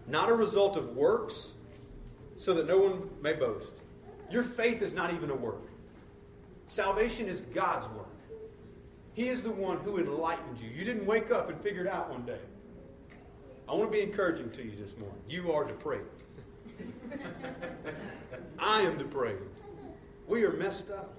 not 0.06 0.30
a 0.30 0.34
result 0.34 0.76
of 0.76 0.94
works, 0.94 1.54
so 2.36 2.54
that 2.54 2.66
no 2.66 2.78
one 2.78 3.10
may 3.20 3.32
boast. 3.32 3.74
Your 4.30 4.42
faith 4.42 4.82
is 4.82 4.92
not 4.92 5.12
even 5.12 5.30
a 5.30 5.34
work. 5.34 5.62
Salvation 6.66 7.28
is 7.28 7.42
God's 7.42 7.86
work. 7.88 8.08
He 9.14 9.28
is 9.28 9.42
the 9.42 9.50
one 9.50 9.78
who 9.78 9.98
enlightened 9.98 10.60
you. 10.60 10.68
You 10.68 10.84
didn't 10.84 11.06
wake 11.06 11.30
up 11.30 11.48
and 11.48 11.58
figure 11.58 11.82
it 11.82 11.88
out 11.88 12.10
one 12.10 12.26
day. 12.26 12.40
I 13.68 13.74
want 13.74 13.90
to 13.90 13.96
be 13.96 14.02
encouraging 14.02 14.50
to 14.50 14.62
you 14.62 14.72
this 14.76 14.96
morning. 14.96 15.18
You 15.28 15.52
are 15.52 15.64
depraved. 15.64 16.04
I 18.58 18.82
am 18.82 18.98
depraved. 18.98 19.42
We 20.26 20.44
are 20.44 20.52
messed 20.52 20.90
up. 20.90 21.16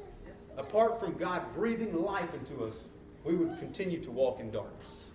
Apart 0.58 1.00
from 1.00 1.14
God 1.18 1.54
breathing 1.54 2.02
life 2.02 2.34
into 2.34 2.64
us, 2.66 2.76
we 3.24 3.36
would 3.36 3.58
continue 3.60 4.02
to 4.02 4.12
walk 4.12 4.40
in 4.40 4.52
darkness. 4.52 5.06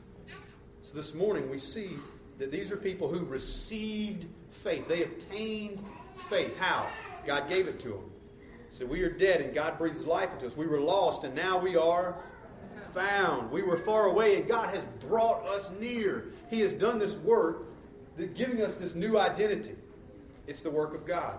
So 0.83 0.95
this 0.95 1.15
morning 1.15 1.51
we 1.51 1.59
see 1.59 1.97
that 2.39 2.51
these 2.51 2.73
are 2.73 2.77
people 2.77 3.09
who 3.09 3.25
received 3.25 4.27
faith. 4.63 4.89
They 4.89 5.05
obtained 5.05 5.85
faith. 6.29 6.57
How? 6.59 6.87
God 7.27 7.49
gave 7.49 7.69
it 7.69 7.79
to 7.81 7.89
them. 7.89 8.11
So 8.71 8.87
we 8.87 9.03
are 9.03 9.11
dead 9.11 9.43
and 9.43 9.55
God 9.55 9.77
breathes 9.77 10.07
life 10.07 10.33
into 10.33 10.47
us. 10.47 10.57
We 10.57 10.67
were 10.67 10.81
lost 10.81 11.25
and 11.25 11.35
now 11.35 11.59
we 11.59 11.77
are 11.77 12.17
found. 12.95 13.51
We 13.51 13.63
were 13.63 13.77
far 13.77 14.07
away 14.07 14.37
and 14.37 14.49
God 14.49 14.75
has 14.75 14.87
brought 15.07 15.47
us 15.47 15.71
near. 15.79 16.33
He 16.49 16.61
has 16.61 16.73
done 16.73 16.99
this 16.99 17.13
work, 17.13 17.67
giving 18.35 18.63
us 18.63 18.77
this 18.77 18.95
new 18.95 19.19
identity. 19.19 19.77
It's 20.47 20.63
the 20.63 20.71
work 20.71 20.95
of 20.95 21.07
God. 21.07 21.37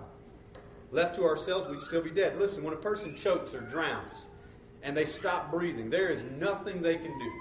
Left 0.91 1.15
to 1.15 1.23
ourselves, 1.23 1.69
we'd 1.71 1.81
still 1.81 2.03
be 2.03 2.11
dead. 2.11 2.37
Listen, 2.39 2.63
when 2.63 2.73
a 2.73 2.77
person 2.77 3.15
chokes 3.17 3.55
or 3.55 3.61
drowns 3.61 4.25
and 4.83 4.95
they 4.95 5.05
stop 5.05 5.49
breathing, 5.49 5.89
there 5.89 6.09
is 6.09 6.23
nothing 6.39 6.83
they 6.83 6.97
can 6.97 7.17
do. 7.17 7.31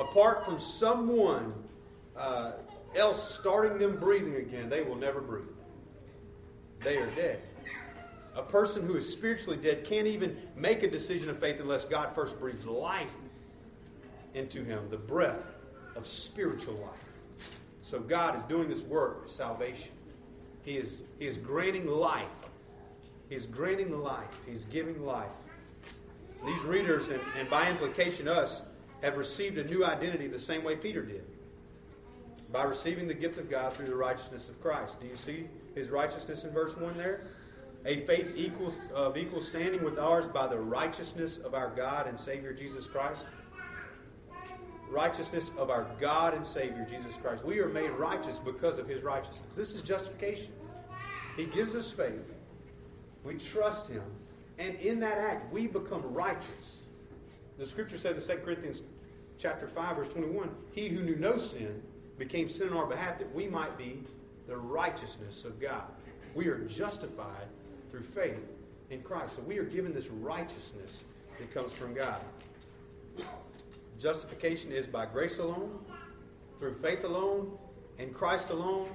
Apart 0.00 0.46
from 0.46 0.58
someone 0.58 1.52
uh, 2.16 2.52
else 2.94 3.34
starting 3.34 3.78
them 3.78 3.98
breathing 3.98 4.36
again, 4.36 4.70
they 4.70 4.80
will 4.80 4.96
never 4.96 5.20
breathe. 5.20 5.44
They 6.80 6.96
are 6.96 7.10
dead. 7.10 7.42
A 8.34 8.42
person 8.42 8.86
who 8.86 8.96
is 8.96 9.10
spiritually 9.10 9.58
dead 9.58 9.84
can't 9.84 10.06
even 10.06 10.36
make 10.56 10.82
a 10.82 10.90
decision 10.90 11.28
of 11.28 11.38
faith 11.38 11.60
unless 11.60 11.84
God 11.84 12.14
first 12.14 12.38
breathes 12.40 12.64
life 12.64 13.12
into 14.34 14.64
him, 14.64 14.88
the 14.90 14.96
breath 14.96 15.52
of 15.96 16.06
spiritual 16.06 16.74
life. 16.74 17.48
So 17.82 18.00
God 18.00 18.36
is 18.36 18.44
doing 18.44 18.68
this 18.68 18.80
work 18.80 19.24
of 19.26 19.30
salvation. 19.30 19.90
He 20.64 20.78
is, 20.78 21.00
he 21.18 21.26
is 21.26 21.36
granting 21.36 21.86
life. 21.86 22.28
He's 23.28 23.46
granting 23.46 24.00
life. 24.02 24.24
He's 24.46 24.64
giving 24.66 25.04
life. 25.04 25.28
These 26.46 26.62
readers, 26.64 27.08
and, 27.08 27.20
and 27.38 27.48
by 27.50 27.68
implication 27.68 28.28
us, 28.28 28.62
have 29.02 29.16
received 29.16 29.58
a 29.58 29.64
new 29.64 29.84
identity 29.84 30.26
the 30.26 30.38
same 30.38 30.64
way 30.64 30.76
Peter 30.76 31.02
did. 31.02 31.24
By 32.52 32.64
receiving 32.64 33.08
the 33.08 33.14
gift 33.14 33.38
of 33.38 33.50
God 33.50 33.74
through 33.74 33.86
the 33.86 33.94
righteousness 33.94 34.48
of 34.48 34.60
Christ. 34.60 35.00
Do 35.00 35.06
you 35.06 35.16
see 35.16 35.48
his 35.74 35.90
righteousness 35.90 36.44
in 36.44 36.50
verse 36.50 36.76
1 36.76 36.96
there? 36.96 37.22
A 37.84 38.00
faith 38.06 38.28
of 38.94 39.16
equal 39.16 39.40
standing 39.40 39.82
with 39.82 39.98
ours 39.98 40.28
by 40.28 40.46
the 40.46 40.58
righteousness 40.58 41.38
of 41.38 41.54
our 41.54 41.70
God 41.70 42.06
and 42.06 42.18
Savior 42.18 42.52
Jesus 42.52 42.86
Christ 42.86 43.26
righteousness 44.92 45.50
of 45.56 45.70
our 45.70 45.86
God 45.98 46.34
and 46.34 46.44
Savior, 46.44 46.86
Jesus 46.88 47.16
Christ. 47.16 47.44
We 47.44 47.58
are 47.60 47.68
made 47.68 47.90
righteous 47.90 48.38
because 48.38 48.78
of 48.78 48.86
his 48.86 49.02
righteousness. 49.02 49.56
This 49.56 49.72
is 49.72 49.82
justification. 49.82 50.52
He 51.36 51.46
gives 51.46 51.74
us 51.74 51.90
faith. 51.90 52.20
We 53.24 53.34
trust 53.34 53.88
him. 53.88 54.02
And 54.58 54.74
in 54.76 55.00
that 55.00 55.18
act, 55.18 55.50
we 55.52 55.66
become 55.66 56.02
righteous. 56.12 56.76
The 57.58 57.66
scripture 57.66 57.98
says 57.98 58.28
in 58.28 58.36
2 58.36 58.42
Corinthians 58.42 58.82
chapter 59.38 59.66
5, 59.66 59.96
verse 59.96 60.08
21, 60.10 60.50
he 60.72 60.88
who 60.88 61.02
knew 61.02 61.16
no 61.16 61.38
sin 61.38 61.82
became 62.18 62.48
sin 62.48 62.68
on 62.68 62.76
our 62.76 62.86
behalf 62.86 63.18
that 63.18 63.34
we 63.34 63.48
might 63.48 63.78
be 63.78 64.02
the 64.46 64.56
righteousness 64.56 65.44
of 65.44 65.58
God. 65.58 65.84
We 66.34 66.48
are 66.48 66.58
justified 66.58 67.46
through 67.92 68.02
faith 68.02 68.40
in 68.90 69.02
Christ. 69.02 69.36
So 69.36 69.42
we 69.42 69.58
are 69.58 69.64
given 69.64 69.92
this 69.92 70.08
righteousness 70.08 71.04
that 71.38 71.52
comes 71.52 71.72
from 71.72 71.94
God. 71.94 72.20
Justification 74.00 74.72
is 74.72 74.86
by 74.86 75.06
grace 75.06 75.38
alone, 75.38 75.78
through 76.58 76.74
faith 76.78 77.04
alone, 77.04 77.52
in 77.98 78.12
Christ 78.12 78.50
alone, 78.50 78.88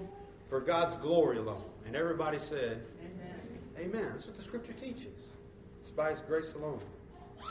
for 0.50 0.60
God's 0.60 0.96
glory 0.96 1.38
alone. 1.38 1.64
And 1.86 1.96
everybody 1.96 2.40
said, 2.40 2.82
Amen. 3.00 3.96
Amen. 3.96 4.10
That's 4.12 4.26
what 4.26 4.36
the 4.36 4.44
scripture 4.44 4.74
teaches. 4.74 5.28
It's 5.80 5.92
by 5.92 6.10
His 6.10 6.22
grace 6.22 6.56
alone. 6.56 6.82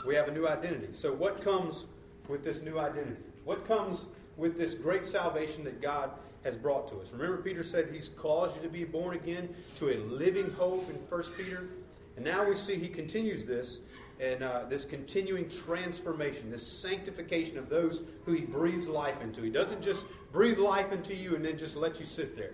We 0.05 0.13
have 0.15 0.27
a 0.27 0.31
new 0.31 0.47
identity. 0.47 0.91
So, 0.91 1.13
what 1.13 1.41
comes 1.41 1.85
with 2.29 2.43
this 2.43 2.61
new 2.61 2.79
identity? 2.79 3.17
What 3.45 3.67
comes 3.67 4.05
with 4.35 4.57
this 4.57 4.73
great 4.73 5.05
salvation 5.05 5.63
that 5.63 5.81
God 5.81 6.11
has 6.43 6.55
brought 6.55 6.87
to 6.89 6.97
us? 6.97 7.11
Remember, 7.11 7.37
Peter 7.37 7.63
said 7.63 7.89
He's 7.91 8.09
caused 8.09 8.55
you 8.55 8.61
to 8.63 8.69
be 8.69 8.83
born 8.83 9.15
again 9.15 9.53
to 9.77 9.89
a 9.89 9.97
living 9.97 10.49
hope 10.51 10.89
in 10.89 10.95
1 10.95 11.23
Peter? 11.37 11.69
And 12.15 12.25
now 12.25 12.47
we 12.47 12.55
see 12.55 12.75
He 12.75 12.87
continues 12.87 13.45
this 13.45 13.79
and 14.19 14.43
uh, 14.43 14.63
this 14.67 14.83
continuing 14.83 15.49
transformation, 15.49 16.49
this 16.49 16.65
sanctification 16.65 17.57
of 17.57 17.69
those 17.69 18.01
who 18.25 18.33
He 18.33 18.41
breathes 18.41 18.87
life 18.87 19.21
into. 19.21 19.41
He 19.41 19.49
doesn't 19.49 19.81
just 19.81 20.05
breathe 20.31 20.59
life 20.59 20.91
into 20.91 21.15
you 21.15 21.35
and 21.35 21.45
then 21.45 21.57
just 21.57 21.75
let 21.75 21.99
you 21.99 22.05
sit 22.05 22.35
there. 22.35 22.53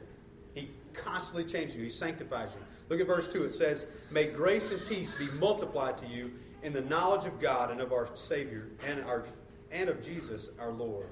He 0.53 0.69
constantly 0.93 1.45
changes 1.45 1.75
you, 1.75 1.83
He 1.83 1.89
sanctifies 1.89 2.49
you. 2.53 2.61
Look 2.89 2.99
at 2.99 3.07
verse 3.07 3.27
2. 3.27 3.45
It 3.45 3.53
says, 3.53 3.87
May 4.11 4.27
grace 4.27 4.71
and 4.71 4.79
peace 4.87 5.13
be 5.13 5.25
multiplied 5.39 5.97
to 5.99 6.07
you 6.07 6.31
in 6.63 6.73
the 6.73 6.81
knowledge 6.81 7.25
of 7.25 7.39
God 7.39 7.71
and 7.71 7.81
of 7.81 7.91
our 7.91 8.07
Savior 8.15 8.67
and, 8.85 9.03
our, 9.03 9.25
and 9.73 9.89
of 9.89 10.01
Jesus 10.01 10.49
our 10.59 10.71
Lord. 10.71 11.07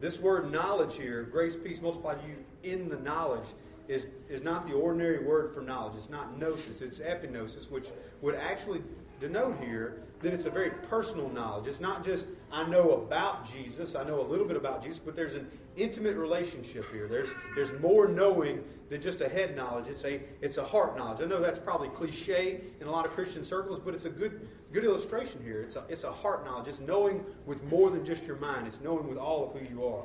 This 0.00 0.20
word 0.20 0.52
knowledge 0.52 0.96
here, 0.96 1.22
grace, 1.22 1.56
peace, 1.56 1.80
multiplied 1.80 2.18
you 2.26 2.36
in 2.70 2.88
the 2.88 2.96
knowledge, 2.96 3.46
is, 3.88 4.06
is 4.28 4.42
not 4.42 4.68
the 4.68 4.74
ordinary 4.74 5.24
word 5.24 5.54
for 5.54 5.62
knowledge. 5.62 5.94
It's 5.96 6.10
not 6.10 6.38
gnosis, 6.38 6.82
it's 6.82 6.98
epignosis, 6.98 7.70
which 7.70 7.88
would 8.20 8.34
actually 8.34 8.82
denote 9.18 9.58
here 9.60 10.02
that 10.20 10.34
it's 10.34 10.44
a 10.44 10.50
very 10.50 10.70
personal 10.70 11.28
knowledge. 11.30 11.66
It's 11.66 11.80
not 11.80 12.04
just 12.04 12.26
I 12.50 12.66
know 12.68 12.92
about 12.92 13.50
Jesus, 13.50 13.94
I 13.94 14.04
know 14.04 14.20
a 14.20 14.26
little 14.26 14.46
bit 14.46 14.56
about 14.56 14.82
Jesus, 14.82 14.98
but 14.98 15.14
there's 15.14 15.34
an 15.34 15.50
intimate 15.76 16.16
relationship 16.16 16.90
here. 16.90 17.06
There's 17.06 17.28
there's 17.54 17.72
more 17.80 18.08
knowing 18.08 18.64
than 18.88 19.02
just 19.02 19.20
a 19.20 19.28
head 19.28 19.54
knowledge. 19.54 19.86
It's 19.88 20.04
a 20.04 20.20
it's 20.40 20.56
a 20.56 20.64
heart 20.64 20.96
knowledge. 20.96 21.20
I 21.20 21.26
know 21.26 21.40
that's 21.40 21.58
probably 21.58 21.88
cliche 21.90 22.62
in 22.80 22.86
a 22.86 22.90
lot 22.90 23.04
of 23.04 23.12
Christian 23.12 23.44
circles, 23.44 23.80
but 23.84 23.94
it's 23.94 24.06
a 24.06 24.10
good 24.10 24.48
good 24.72 24.84
illustration 24.84 25.42
here. 25.42 25.60
It's 25.60 25.76
a 25.76 25.84
it's 25.88 26.04
a 26.04 26.12
heart 26.12 26.44
knowledge. 26.46 26.68
It's 26.68 26.80
knowing 26.80 27.24
with 27.46 27.62
more 27.64 27.90
than 27.90 28.04
just 28.04 28.24
your 28.24 28.36
mind. 28.36 28.66
It's 28.66 28.80
knowing 28.80 29.06
with 29.08 29.18
all 29.18 29.44
of 29.44 29.52
who 29.60 29.68
you 29.68 29.84
are. 29.86 30.04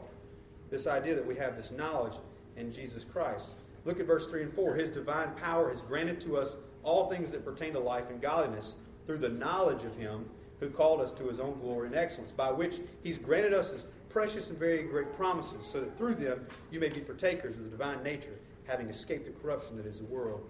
this 0.69 0.87
idea 0.87 1.15
that 1.15 1.25
we 1.25 1.35
have 1.35 1.55
this 1.55 1.71
knowledge 1.71 2.15
in 2.57 2.71
Jesus 2.71 3.03
Christ. 3.03 3.55
Look 3.85 3.99
at 3.99 4.07
verse 4.07 4.27
3 4.29 4.43
and 4.43 4.53
4. 4.53 4.75
His 4.75 4.89
divine 4.89 5.31
power 5.35 5.69
has 5.69 5.81
granted 5.81 6.19
to 6.21 6.37
us 6.37 6.55
all 6.83 7.09
things 7.09 7.31
that 7.31 7.45
pertain 7.45 7.73
to 7.73 7.79
life 7.79 8.09
and 8.09 8.21
godliness 8.21 8.75
through 9.05 9.19
the 9.19 9.29
knowledge 9.29 9.83
of 9.83 9.95
Him 9.95 10.25
who 10.63 10.69
called 10.69 11.01
us 11.01 11.11
to 11.11 11.27
His 11.27 11.39
own 11.39 11.59
glory 11.59 11.87
and 11.87 11.95
excellence, 11.95 12.31
by 12.31 12.51
which 12.51 12.79
He's 13.03 13.17
granted 13.17 13.53
us 13.53 13.71
His 13.71 13.85
precious 14.09 14.49
and 14.49 14.57
very 14.57 14.83
great 14.83 15.15
promises, 15.15 15.65
so 15.65 15.79
that 15.79 15.97
through 15.97 16.15
them 16.15 16.45
you 16.71 16.79
may 16.79 16.89
be 16.89 17.01
partakers 17.01 17.57
of 17.57 17.65
the 17.65 17.69
divine 17.69 18.01
nature, 18.03 18.37
having 18.65 18.87
escaped 18.89 19.25
the 19.25 19.31
corruption 19.31 19.75
that 19.77 19.85
is 19.85 19.99
the 19.99 20.05
world 20.05 20.47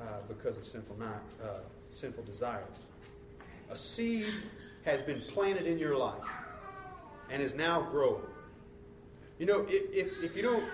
uh, 0.00 0.04
because 0.28 0.58
of 0.58 0.66
sinful, 0.66 0.96
not, 0.98 1.22
uh, 1.42 1.60
sinful 1.88 2.24
desires. 2.24 2.78
A 3.70 3.76
seed 3.76 4.26
has 4.84 5.00
been 5.00 5.20
planted 5.20 5.66
in 5.66 5.78
your 5.78 5.96
life 5.96 6.22
and 7.30 7.42
is 7.42 7.54
now 7.54 7.80
growing. 7.80 8.22
You 9.38 9.46
know, 9.46 9.66
if, 9.68 9.92
if, 9.92 10.24
if 10.24 10.36
you 10.36 10.42
don't 10.42 10.64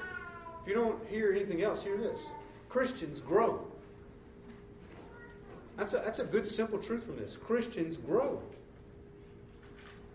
if 0.62 0.68
you 0.68 0.74
don't 0.74 1.06
hear 1.08 1.32
anything 1.32 1.62
else, 1.62 1.82
hear 1.82 1.96
this. 1.96 2.20
Christians 2.68 3.20
grow. 3.20 3.66
That's 5.76 5.94
a, 5.94 5.96
that's 6.04 6.18
a 6.18 6.24
good, 6.24 6.46
simple 6.46 6.78
truth 6.78 7.04
from 7.04 7.16
this. 7.16 7.36
Christians 7.36 7.96
grow. 7.96 8.42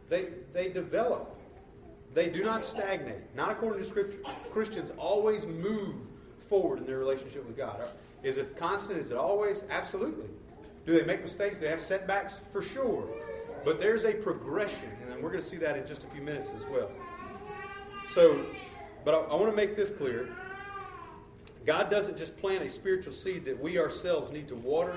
They, 0.09 0.29
they 0.53 0.69
develop. 0.69 1.35
They 2.13 2.29
do 2.29 2.43
not 2.43 2.63
stagnate. 2.63 3.35
Not 3.35 3.51
according 3.51 3.81
to 3.81 3.87
Scripture. 3.87 4.19
Christians 4.51 4.91
always 4.97 5.45
move 5.45 5.95
forward 6.47 6.79
in 6.79 6.85
their 6.85 6.99
relationship 6.99 7.45
with 7.45 7.57
God. 7.57 7.83
Is 8.23 8.37
it 8.37 8.55
constant? 8.55 8.99
Is 8.99 9.11
it 9.11 9.17
always? 9.17 9.63
Absolutely. 9.69 10.29
Do 10.85 10.97
they 10.97 11.05
make 11.05 11.21
mistakes? 11.21 11.57
Do 11.57 11.65
they 11.65 11.71
have 11.71 11.81
setbacks? 11.81 12.39
For 12.53 12.61
sure. 12.61 13.07
But 13.65 13.79
there's 13.79 14.05
a 14.05 14.13
progression, 14.13 14.91
and 15.01 15.21
we're 15.21 15.31
going 15.31 15.41
to 15.41 15.47
see 15.47 15.57
that 15.57 15.75
in 15.75 15.85
just 15.87 16.03
a 16.03 16.07
few 16.07 16.21
minutes 16.21 16.51
as 16.55 16.65
well. 16.65 16.89
So, 18.11 18.45
but 19.03 19.15
I, 19.15 19.17
I 19.17 19.35
want 19.35 19.49
to 19.49 19.55
make 19.55 19.75
this 19.75 19.89
clear. 19.89 20.29
God 21.65 21.89
doesn't 21.89 22.17
just 22.17 22.37
plant 22.37 22.63
a 22.63 22.69
spiritual 22.69 23.11
seed 23.11 23.43
that 23.45 23.59
we 23.59 23.79
ourselves 23.79 24.31
need 24.31 24.47
to 24.49 24.55
water 24.55 24.95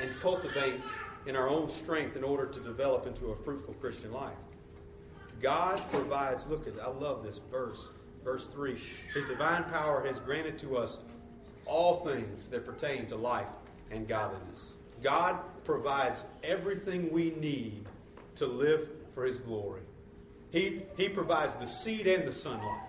and 0.00 0.10
cultivate 0.20 0.80
in 1.28 1.36
our 1.36 1.48
own 1.48 1.68
strength 1.68 2.16
in 2.16 2.24
order 2.24 2.46
to 2.46 2.58
develop 2.60 3.06
into 3.06 3.26
a 3.26 3.36
fruitful 3.36 3.74
Christian 3.74 4.12
life. 4.12 4.32
God 5.40 5.80
provides, 5.92 6.46
look 6.46 6.66
at, 6.66 6.72
I 6.82 6.88
love 6.88 7.22
this 7.22 7.38
verse, 7.50 7.88
verse 8.24 8.46
3. 8.46 8.76
His 9.12 9.26
divine 9.26 9.64
power 9.64 10.04
has 10.06 10.18
granted 10.18 10.58
to 10.60 10.78
us 10.78 10.98
all 11.66 12.04
things 12.04 12.48
that 12.48 12.64
pertain 12.64 13.06
to 13.06 13.16
life 13.16 13.46
and 13.90 14.08
godliness. 14.08 14.72
God 15.02 15.38
provides 15.64 16.24
everything 16.42 17.12
we 17.12 17.30
need 17.32 17.84
to 18.36 18.46
live 18.46 18.88
for 19.14 19.24
His 19.24 19.38
glory. 19.38 19.82
He, 20.50 20.82
he 20.96 21.10
provides 21.10 21.54
the 21.56 21.66
seed 21.66 22.06
and 22.06 22.26
the 22.26 22.32
sunlight. 22.32 22.80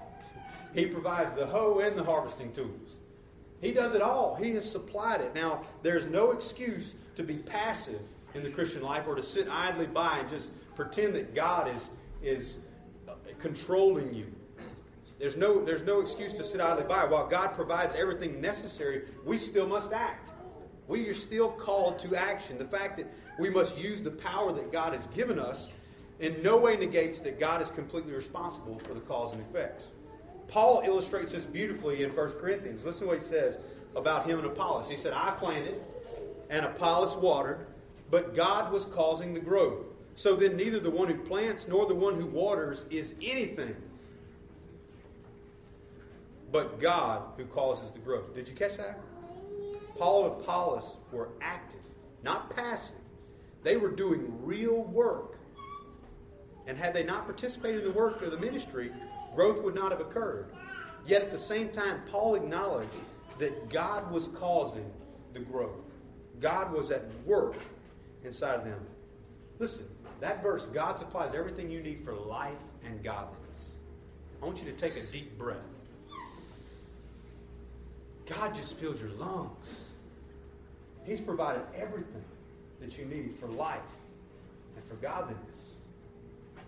He 0.74 0.86
provides 0.86 1.34
the 1.34 1.46
hoe 1.46 1.79
and 1.79 1.98
the 1.98 2.03
harvesting 2.03 2.53
tools. 2.53 2.96
He 3.60 3.74
does 3.74 3.96
it 3.96 4.01
all. 4.01 4.36
He 4.36 4.51
has 4.51 4.69
supplied 4.69 5.19
it. 5.19 5.36
Now, 5.36 5.63
there's 5.84 6.05
no 6.05 6.31
excuse 6.31 6.96
to 7.15 7.24
be 7.24 7.36
passive 7.36 8.00
in 8.34 8.44
the 8.44 8.50
Christian 8.50 8.82
life 8.82 9.08
or 9.08 9.16
to 9.16 9.24
sit 9.24 9.48
idly 9.50 9.88
by 9.88 10.20
and 10.20 10.30
just 10.30 10.52
pretend 10.76 11.16
that 11.16 11.34
God 11.34 11.74
is, 11.76 11.90
is 12.22 12.60
controlling 13.40 14.14
you. 14.14 14.28
There's 15.20 15.36
no, 15.36 15.64
there's 15.64 15.84
no 15.84 16.00
excuse 16.00 16.34
to 16.34 16.44
sit 16.44 16.62
idly 16.62 16.84
by. 16.84 17.04
While 17.06 17.28
God 17.28 17.54
provides 17.54 17.94
everything 17.96 18.40
necessary, 18.40 19.04
we 19.26 19.38
still 19.38 19.68
must 19.68 19.92
act. 19.92 20.32
We 20.88 21.08
are 21.10 21.14
still 21.14 21.52
called 21.52 22.00
to 22.00 22.16
action. 22.16 22.58
The 22.58 22.66
fact 22.66 22.98
that 22.98 23.08
we 23.38 23.50
must 23.50 23.78
use 23.78 24.02
the 24.02 24.12
power 24.12 24.54
that 24.54 24.72
God 24.72 24.94
has 24.94 25.08
given 25.08 25.38
us 25.38 25.70
in 26.20 26.42
no 26.42 26.58
way 26.58 26.78
negates 26.78 27.20
that 27.20 27.40
God 27.40 27.62
is 27.62 27.70
completely 27.70 28.14
responsible 28.14 28.80
for 28.80 28.94
the 28.94 29.00
cause 29.02 29.32
and 29.32 29.42
effects. 29.42 29.88
Paul 30.48 30.82
illustrates 30.86 31.32
this 31.32 31.46
beautifully 31.46 32.04
in 32.04 32.16
1 32.16 32.32
Corinthians. 32.34 32.84
Listen 32.84 33.02
to 33.02 33.08
what 33.08 33.20
he 33.20 33.24
says 33.24 33.60
about 33.96 34.26
him 34.26 34.40
and 34.40 34.48
Apollos. 34.48 34.90
He 34.90 34.98
said, 34.98 35.14
I 35.14 35.32
planted 35.32 35.82
and 36.50 36.66
Apollos 36.66 37.16
watered, 37.18 37.68
but 38.12 38.36
God 38.36 38.72
was 38.72 38.86
causing 38.86 39.34
the 39.34 39.39
growth. 39.39 39.86
So 40.15 40.36
then 40.36 40.58
neither 40.58 40.80
the 40.80 40.89
one 40.89 41.08
who 41.08 41.15
plants 41.15 41.67
nor 41.67 41.86
the 41.86 41.95
one 41.95 42.15
who 42.15 42.26
waters 42.26 42.86
is 42.89 43.13
anything, 43.22 43.76
but 46.52 46.80
God 46.80 47.24
who 47.38 47.45
causes 47.45 47.91
the 47.91 48.00
growth. 48.00 48.34
Did 48.34 48.48
you 48.48 48.56
catch 48.56 48.78
that? 48.78 49.00
Paul 49.98 50.26
and 50.26 50.41
Apollos 50.41 50.95
were 51.12 51.30
active, 51.41 51.82
not 52.24 52.54
passive. 52.56 52.95
They 53.63 53.78
were 53.78 53.91
doing 53.91 54.34
real 54.43 54.84
work. 54.84 55.38
And 56.67 56.78
had 56.78 56.93
they 56.93 57.04
not 57.04 57.26
participated 57.26 57.84
in 57.84 57.86
the 57.86 57.98
work 57.98 58.22
of 58.22 58.32
the 58.32 58.38
ministry, 58.38 58.91
growth 59.36 59.62
would 59.63 59.76
not 59.76 59.91
have 59.91 60.00
occurred. 60.00 60.54
Yet 61.06 61.22
at 61.22 61.32
the 61.32 61.38
same 61.38 61.69
time, 61.69 62.02
Paul 62.10 62.36
acknowledged 62.36 62.95
that 63.39 63.69
God 63.69 64.12
was 64.12 64.28
causing 64.28 64.89
the 65.34 65.39
growth. 65.39 65.80
God 66.39 66.72
was 66.72 66.91
at 66.91 67.06
work 67.26 67.56
inside 68.23 68.55
of 68.55 68.63
them. 68.63 68.79
Listen, 69.60 69.86
that 70.19 70.43
verse, 70.43 70.65
God 70.67 70.97
supplies 70.97 71.34
everything 71.34 71.69
you 71.69 71.82
need 71.82 72.03
for 72.03 72.13
life 72.13 72.58
and 72.86 73.03
godliness. 73.03 73.71
I 74.41 74.45
want 74.45 74.60
you 74.60 74.65
to 74.65 74.77
take 74.77 74.95
a 74.95 75.03
deep 75.12 75.38
breath. 75.38 75.58
God 78.25 78.53
just 78.53 78.77
filled 78.77 78.99
your 78.99 79.10
lungs. 79.12 79.82
He's 81.03 81.19
provided 81.19 81.63
everything 81.75 82.23
that 82.79 82.97
you 82.97 83.05
need 83.05 83.36
for 83.39 83.47
life 83.47 83.79
and 84.75 84.86
for 84.86 84.95
godliness. 84.95 85.73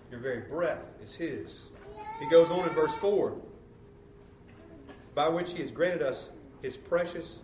Your 0.10 0.20
very 0.20 0.42
breath 0.42 0.92
is 1.04 1.16
His. 1.16 1.70
He 2.20 2.30
goes 2.30 2.50
on 2.52 2.68
in 2.68 2.74
verse 2.74 2.94
4 2.96 3.34
by 5.14 5.28
which 5.28 5.52
He 5.52 5.60
has 5.60 5.72
granted 5.72 6.02
us 6.02 6.30
His 6.62 6.78
precious 6.78 7.40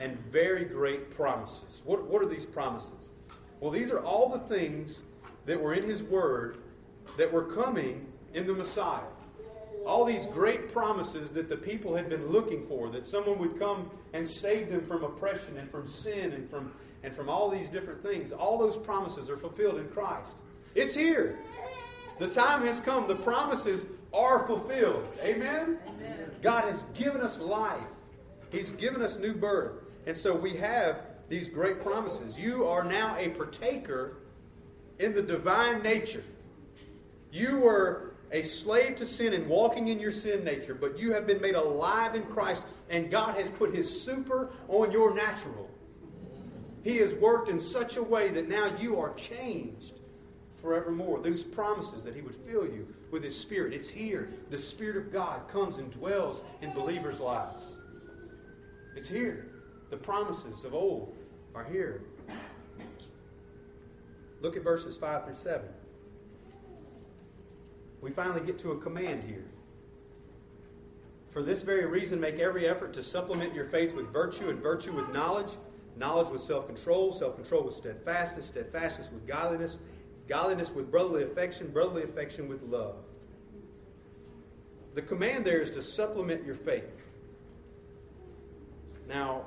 and 0.00 0.18
very 0.32 0.64
great 0.64 1.10
promises. 1.10 1.82
What, 1.84 2.06
what 2.08 2.22
are 2.22 2.28
these 2.28 2.46
promises? 2.46 3.10
Well, 3.60 3.70
these 3.70 3.90
are 3.90 4.00
all 4.00 4.28
the 4.28 4.38
things 4.38 5.02
that 5.46 5.60
were 5.60 5.74
in 5.74 5.84
His 5.84 6.02
Word 6.02 6.58
that 7.16 7.30
were 7.30 7.44
coming 7.44 8.06
in 8.34 8.46
the 8.46 8.54
Messiah. 8.54 9.02
All 9.86 10.04
these 10.04 10.26
great 10.26 10.72
promises 10.72 11.30
that 11.30 11.48
the 11.48 11.56
people 11.56 11.94
had 11.94 12.08
been 12.08 12.28
looking 12.28 12.66
for, 12.66 12.90
that 12.90 13.06
someone 13.06 13.38
would 13.38 13.58
come 13.58 13.90
and 14.12 14.26
save 14.26 14.70
them 14.70 14.86
from 14.86 15.04
oppression 15.04 15.56
and 15.58 15.70
from 15.70 15.86
sin 15.86 16.32
and 16.32 16.50
from, 16.50 16.72
and 17.02 17.14
from 17.14 17.28
all 17.28 17.50
these 17.50 17.68
different 17.68 18.02
things. 18.02 18.32
All 18.32 18.58
those 18.58 18.76
promises 18.76 19.30
are 19.30 19.36
fulfilled 19.36 19.78
in 19.78 19.88
Christ. 19.88 20.38
It's 20.74 20.94
here. 20.94 21.38
The 22.18 22.28
time 22.28 22.66
has 22.66 22.80
come. 22.80 23.08
The 23.08 23.16
promises 23.16 23.86
are 24.12 24.46
fulfilled. 24.46 25.06
Amen? 25.22 25.78
Amen? 25.88 26.30
God 26.42 26.64
has 26.64 26.84
given 26.94 27.20
us 27.20 27.38
life, 27.38 27.80
He's 28.52 28.72
given 28.72 29.02
us 29.02 29.16
new 29.16 29.32
birth. 29.32 29.72
And 30.06 30.16
so 30.16 30.34
we 30.34 30.54
have 30.56 31.02
these 31.28 31.48
great 31.48 31.80
promises. 31.80 32.38
You 32.38 32.66
are 32.66 32.84
now 32.84 33.16
a 33.16 33.28
partaker 33.30 34.16
in 34.98 35.14
the 35.14 35.22
divine 35.22 35.82
nature. 35.82 36.24
You 37.32 37.58
were 37.58 38.14
a 38.32 38.42
slave 38.42 38.96
to 38.96 39.06
sin 39.06 39.32
and 39.32 39.48
walking 39.48 39.88
in 39.88 39.98
your 39.98 40.10
sin 40.10 40.44
nature, 40.44 40.74
but 40.74 40.98
you 40.98 41.12
have 41.12 41.26
been 41.26 41.40
made 41.40 41.54
alive 41.54 42.14
in 42.14 42.22
Christ, 42.24 42.62
and 42.88 43.10
God 43.10 43.36
has 43.36 43.50
put 43.50 43.74
His 43.74 44.02
super 44.02 44.50
on 44.68 44.92
your 44.92 45.14
natural. 45.14 45.68
He 46.82 46.96
has 46.98 47.12
worked 47.14 47.48
in 47.48 47.60
such 47.60 47.96
a 47.96 48.02
way 48.02 48.30
that 48.30 48.48
now 48.48 48.74
you 48.78 48.98
are 48.98 49.12
changed 49.14 49.94
forevermore. 50.62 51.20
Those 51.20 51.42
promises 51.42 52.02
that 52.04 52.14
He 52.14 52.22
would 52.22 52.36
fill 52.46 52.64
you 52.64 52.86
with 53.10 53.22
His 53.22 53.36
Spirit. 53.36 53.72
It's 53.72 53.88
here. 53.88 54.30
The 54.50 54.58
Spirit 54.58 54.96
of 54.96 55.12
God 55.12 55.48
comes 55.48 55.78
and 55.78 55.90
dwells 55.90 56.42
in 56.62 56.72
believers' 56.72 57.20
lives. 57.20 57.72
It's 58.96 59.08
here. 59.08 59.49
The 59.90 59.96
promises 59.96 60.64
of 60.64 60.72
old 60.72 61.16
are 61.54 61.64
here. 61.64 62.02
Look 64.40 64.56
at 64.56 64.62
verses 64.62 64.96
5 64.96 65.24
through 65.24 65.34
7. 65.34 65.68
We 68.00 68.10
finally 68.10 68.40
get 68.40 68.58
to 68.60 68.72
a 68.72 68.78
command 68.78 69.24
here. 69.24 69.44
For 71.30 71.42
this 71.42 71.62
very 71.62 71.86
reason, 71.86 72.20
make 72.20 72.38
every 72.38 72.66
effort 72.66 72.92
to 72.94 73.02
supplement 73.02 73.54
your 73.54 73.66
faith 73.66 73.94
with 73.94 74.12
virtue, 74.12 74.48
and 74.48 74.60
virtue 74.60 74.92
with 74.92 75.10
knowledge, 75.10 75.52
knowledge 75.96 76.28
with 76.28 76.40
self 76.40 76.66
control, 76.66 77.12
self 77.12 77.36
control 77.36 77.64
with 77.64 77.74
steadfastness, 77.74 78.46
steadfastness 78.46 79.10
with 79.12 79.26
godliness, 79.26 79.78
godliness 80.28 80.70
with 80.70 80.90
brotherly 80.90 81.24
affection, 81.24 81.68
brotherly 81.68 82.02
affection 82.02 82.48
with 82.48 82.62
love. 82.62 82.96
The 84.94 85.02
command 85.02 85.44
there 85.44 85.60
is 85.60 85.70
to 85.72 85.82
supplement 85.82 86.44
your 86.44 86.56
faith. 86.56 86.96
Now, 89.08 89.44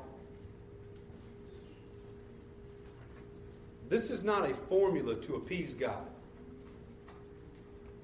this 3.90 4.10
is 4.10 4.24
not 4.24 4.50
a 4.50 4.54
formula 4.54 5.16
to 5.16 5.36
appease 5.36 5.74
God. 5.74 6.06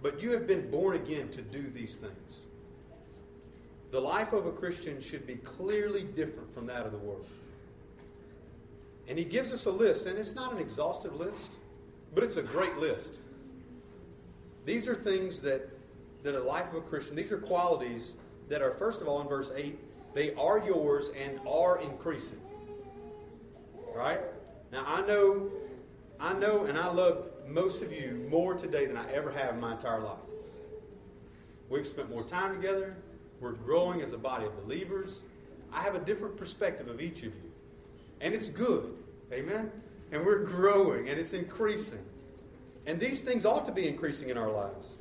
But 0.02 0.22
you 0.22 0.32
have 0.32 0.48
been 0.48 0.70
born 0.70 0.96
again 0.96 1.30
to 1.30 1.42
do 1.42 1.70
these 1.70 1.98
things. 1.98 2.40
The 3.92 4.00
life 4.00 4.34
of 4.34 4.46
a 4.46 4.52
Christian 4.52 5.02
should 5.02 5.26
be 5.26 5.36
clearly 5.36 6.04
different 6.04 6.54
from 6.54 6.66
that 6.68 6.86
of 6.86 6.92
the 6.92 6.98
world. 6.98 7.26
And 9.08 9.18
he 9.18 9.26
gives 9.26 9.52
us 9.52 9.66
a 9.66 9.72
list, 9.72 10.06
and 10.06 10.18
it's 10.18 10.36
not 10.36 10.54
an 10.54 10.60
exhaustive 10.60 11.16
list. 11.16 11.42
But 12.14 12.24
it's 12.24 12.38
a 12.38 12.44
great 12.44 12.78
list. 12.78 13.18
These 14.66 14.88
are 14.88 14.96
things 14.96 15.42
that 15.42 15.70
that 16.24 16.36
a 16.36 16.40
life 16.40 16.68
of 16.70 16.76
a 16.76 16.82
Christian, 16.82 17.16
these 17.16 17.32
are 17.32 17.38
qualities 17.38 18.14
that 18.50 18.62
are, 18.62 18.72
first 18.72 19.02
of 19.02 19.08
all, 19.08 19.22
in 19.22 19.28
verse 19.28 19.52
8, 19.56 19.80
they 20.14 20.34
are 20.36 20.60
yours 20.66 21.12
and 21.18 21.40
are 21.48 21.80
increasing. 21.80 22.40
Right? 23.96 24.20
Now, 24.72 24.84
I 24.86 25.02
know, 25.06 25.50
I 26.20 26.34
know, 26.34 26.66
and 26.66 26.78
I 26.78 26.92
love 26.92 27.28
most 27.48 27.82
of 27.82 27.94
you 27.94 28.26
more 28.30 28.54
today 28.54 28.86
than 28.86 28.98
I 28.98 29.10
ever 29.12 29.32
have 29.32 29.54
in 29.54 29.60
my 29.60 29.74
entire 29.74 30.02
life. 30.02 30.18
We've 31.70 31.88
spent 31.88 32.10
more 32.10 32.24
time 32.24 32.56
together. 32.56 32.96
We're 33.40 33.54
growing 33.54 34.02
as 34.02 34.12
a 34.12 34.18
body 34.18 34.46
of 34.46 34.56
believers. 34.66 35.20
I 35.72 35.82
have 35.82 35.96
a 35.96 36.00
different 36.00 36.36
perspective 36.36 36.88
of 36.88 37.00
each 37.00 37.20
of 37.20 37.26
you. 37.26 37.52
And 38.22 38.34
it's 38.34 38.50
good. 38.50 38.98
Amen? 39.32 39.72
And 40.12 40.26
we're 40.26 40.44
growing 40.44 41.10
and 41.10 41.20
it's 41.20 41.34
increasing. 41.34 42.04
And 42.86 43.00
these 43.00 43.22
things 43.22 43.46
ought 43.46 43.66
to 43.66 43.72
be 43.72 43.88
increasing 43.88 44.30
in 44.30 44.38
our 44.38 44.52
lives. 44.52 44.96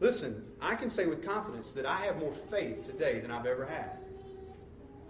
Listen, 0.00 0.44
I 0.60 0.74
can 0.74 0.90
say 0.90 1.06
with 1.06 1.24
confidence 1.24 1.72
that 1.72 1.86
I 1.86 1.96
have 1.96 2.18
more 2.18 2.34
faith 2.50 2.84
today 2.84 3.20
than 3.20 3.30
I've 3.30 3.46
ever 3.46 3.64
had. 3.64 3.98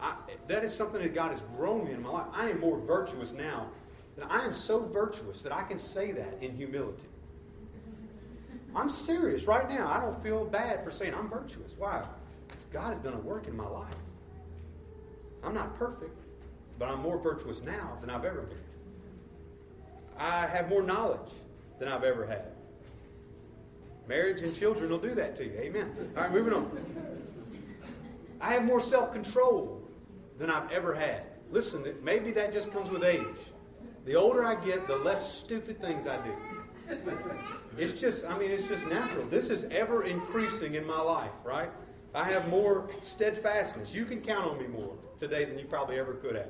I, 0.01 0.15
that 0.49 0.65
is 0.65 0.75
something 0.75 1.01
that 1.01 1.15
God 1.15 1.31
has 1.31 1.43
grown 1.57 1.87
me 1.87 1.93
in 1.93 2.03
my 2.03 2.11
life. 2.11 2.27
I 2.33 2.51
am 2.51 2.61
more 2.61 2.79
virtuous 2.79 3.33
now. 3.33 3.69
Than 4.21 4.31
I 4.31 4.45
am 4.45 4.53
so 4.53 4.81
virtuous 4.81 5.41
that 5.41 5.51
I 5.51 5.63
can 5.63 5.79
say 5.79 6.13
that 6.13 6.35
in 6.43 6.55
humility. 6.55 7.07
I'm 8.77 8.91
serious 8.91 9.45
right 9.45 9.67
now. 9.67 9.89
I 9.89 9.99
don't 9.99 10.23
feel 10.23 10.45
bad 10.45 10.85
for 10.85 10.91
saying 10.91 11.15
I'm 11.15 11.31
virtuous. 11.31 11.75
Why? 11.79 12.05
Because 12.47 12.67
God 12.67 12.91
has 12.91 13.01
done 13.01 13.15
a 13.15 13.19
work 13.19 13.49
in 13.49 13.57
my 13.57 13.67
life. 13.67 13.95
I'm 15.43 15.55
not 15.55 15.75
perfect, 15.75 16.21
but 16.79 16.91
I'm 16.91 17.01
more 17.01 17.17
virtuous 17.17 17.63
now 17.63 17.97
than 18.03 18.11
I've 18.11 18.27
ever 18.27 18.43
been. 18.43 18.59
I 20.19 20.47
have 20.47 20.69
more 20.69 20.83
knowledge 20.83 21.33
than 21.79 21.89
I've 21.89 22.05
ever 22.05 22.27
had. 22.27 22.45
Marriage 24.07 24.43
and 24.43 24.55
children 24.55 24.91
will 24.91 24.99
do 24.99 25.15
that 25.15 25.35
to 25.37 25.45
you. 25.45 25.53
Amen. 25.59 25.95
All 26.15 26.25
right, 26.25 26.33
moving 26.33 26.53
on. 26.53 26.71
I 28.39 28.53
have 28.53 28.67
more 28.67 28.83
self 28.83 29.13
control 29.13 29.81
than 30.37 30.51
I've 30.51 30.71
ever 30.71 30.93
had. 30.93 31.23
Listen, 31.51 31.87
maybe 32.03 32.33
that 32.33 32.53
just 32.53 32.71
comes 32.71 32.91
with 32.91 33.03
age. 33.03 33.25
The 34.05 34.15
older 34.15 34.45
I 34.45 34.55
get, 34.65 34.87
the 34.87 34.97
less 34.97 35.39
stupid 35.39 35.81
things 35.81 36.07
I 36.07 36.17
do. 36.25 36.33
It's 37.79 37.99
just, 38.01 38.25
I 38.25 38.37
mean, 38.39 38.51
it's 38.51 38.67
just 38.67 38.87
natural. 38.87 39.27
This 39.27 39.51
is 39.51 39.65
ever 39.71 40.05
increasing 40.05 40.75
in 40.75 40.87
my 40.87 41.01
life, 41.01 41.31
right? 41.45 41.71
I 42.15 42.25
have 42.25 42.49
more 42.49 42.91
steadfastness. 43.03 43.95
You 43.95 44.05
can 44.05 44.21
count 44.21 44.51
on 44.51 44.59
me 44.59 44.67
more 44.67 44.97
today 45.19 45.45
than 45.45 45.59
you 45.59 45.67
probably 45.67 45.99
ever 45.99 46.15
could 46.15 46.35
have. 46.35 46.49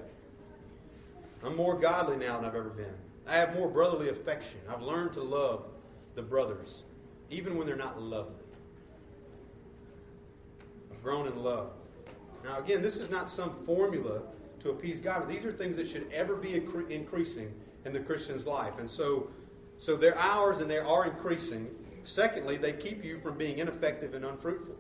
I'm 1.45 1.57
more 1.57 1.75
godly 1.75 2.17
now 2.17 2.37
than 2.37 2.47
I've 2.47 2.55
ever 2.55 2.71
been. 2.71 2.95
I 3.27 3.35
have 3.35 3.55
more 3.55 3.69
brotherly 3.69 4.09
affection. 4.09 4.61
I've 4.69 4.83
learned 4.83 5.13
to 5.15 5.23
love 5.23 5.65
the 6.15 6.23
brothers, 6.23 6.85
even 7.31 7.57
when 7.57 7.67
they're 7.67 7.77
not 7.77 8.01
lovely. 8.01 8.35
I've 10.91 11.03
grown 11.03 11.27
in 11.27 11.37
love. 11.43 11.71
Now, 12.43 12.59
again, 12.59 12.81
this 12.81 12.97
is 12.97 13.11
not 13.11 13.29
some 13.29 13.55
formula 13.65 14.23
to 14.61 14.70
appease 14.70 15.01
God, 15.01 15.20
but 15.20 15.29
these 15.29 15.44
are 15.44 15.53
things 15.53 15.77
that 15.77 15.88
should 15.88 16.11
ever 16.12 16.37
be 16.37 16.55
increasing 16.90 17.53
in 17.85 17.92
the 17.92 18.01
Christian's 18.01 18.46
life. 18.46 18.79
And 18.79 18.88
so, 18.88 19.29
so 19.79 19.96
they're 19.96 20.18
ours 20.18 20.59
and 20.59 20.70
they 20.70 20.79
are 20.79 21.07
increasing. 21.07 21.68
Secondly, 22.03 22.57
they 22.57 22.73
keep 22.73 23.05
you 23.05 23.18
from 23.20 23.37
being 23.37 23.59
ineffective 23.59 24.14
and 24.14 24.25
unfruitful. 24.25 24.77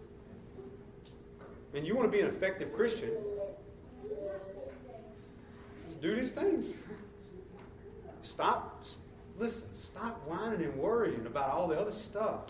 And 1.74 1.86
you 1.86 1.94
want 1.94 2.10
to 2.10 2.16
be 2.16 2.22
an 2.22 2.28
effective 2.28 2.72
Christian, 2.72 3.10
do 6.00 6.14
these 6.16 6.32
things. 6.32 6.74
Stop, 8.22 8.84
listen, 9.38 9.68
stop 9.72 10.26
whining 10.26 10.62
and 10.62 10.74
worrying 10.76 11.26
about 11.26 11.50
all 11.50 11.68
the 11.68 11.78
other 11.78 11.92
stuff. 11.92 12.40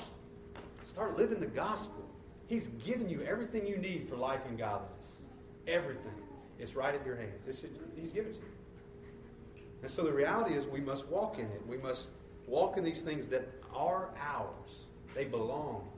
Start 0.89 1.19
living 1.19 1.41
the 1.41 1.47
gospel. 1.47 2.09
He's 2.47 2.69
given 2.85 3.09
you 3.09 3.23
everything 3.23 3.67
you 3.67 3.77
need 3.77 4.09
for 4.09 4.17
life 4.17 4.41
and 4.49 4.59
godliness. 4.59 5.21
Everything. 5.67 6.13
It's 6.61 6.75
right 6.75 6.95
at 6.95 7.05
your 7.05 7.17
hands. 7.17 7.47
Should, 7.47 7.71
he's 7.97 8.13
given 8.13 8.33
to 8.33 8.39
you. 8.39 9.63
And 9.83 9.91
so 9.91 10.03
the 10.03 10.13
reality 10.13 10.55
is 10.55 10.67
we 10.67 10.81
must 10.81 11.09
walk 11.09 11.39
in 11.39 11.47
it. 11.47 11.63
We 11.67 11.79
must 11.79 12.09
walk 12.47 12.77
in 12.77 12.85
these 12.85 13.01
things 13.01 13.27
that 13.29 13.49
are 13.75 14.11
ours. 14.21 14.87
They 15.15 15.25
belong 15.25 15.89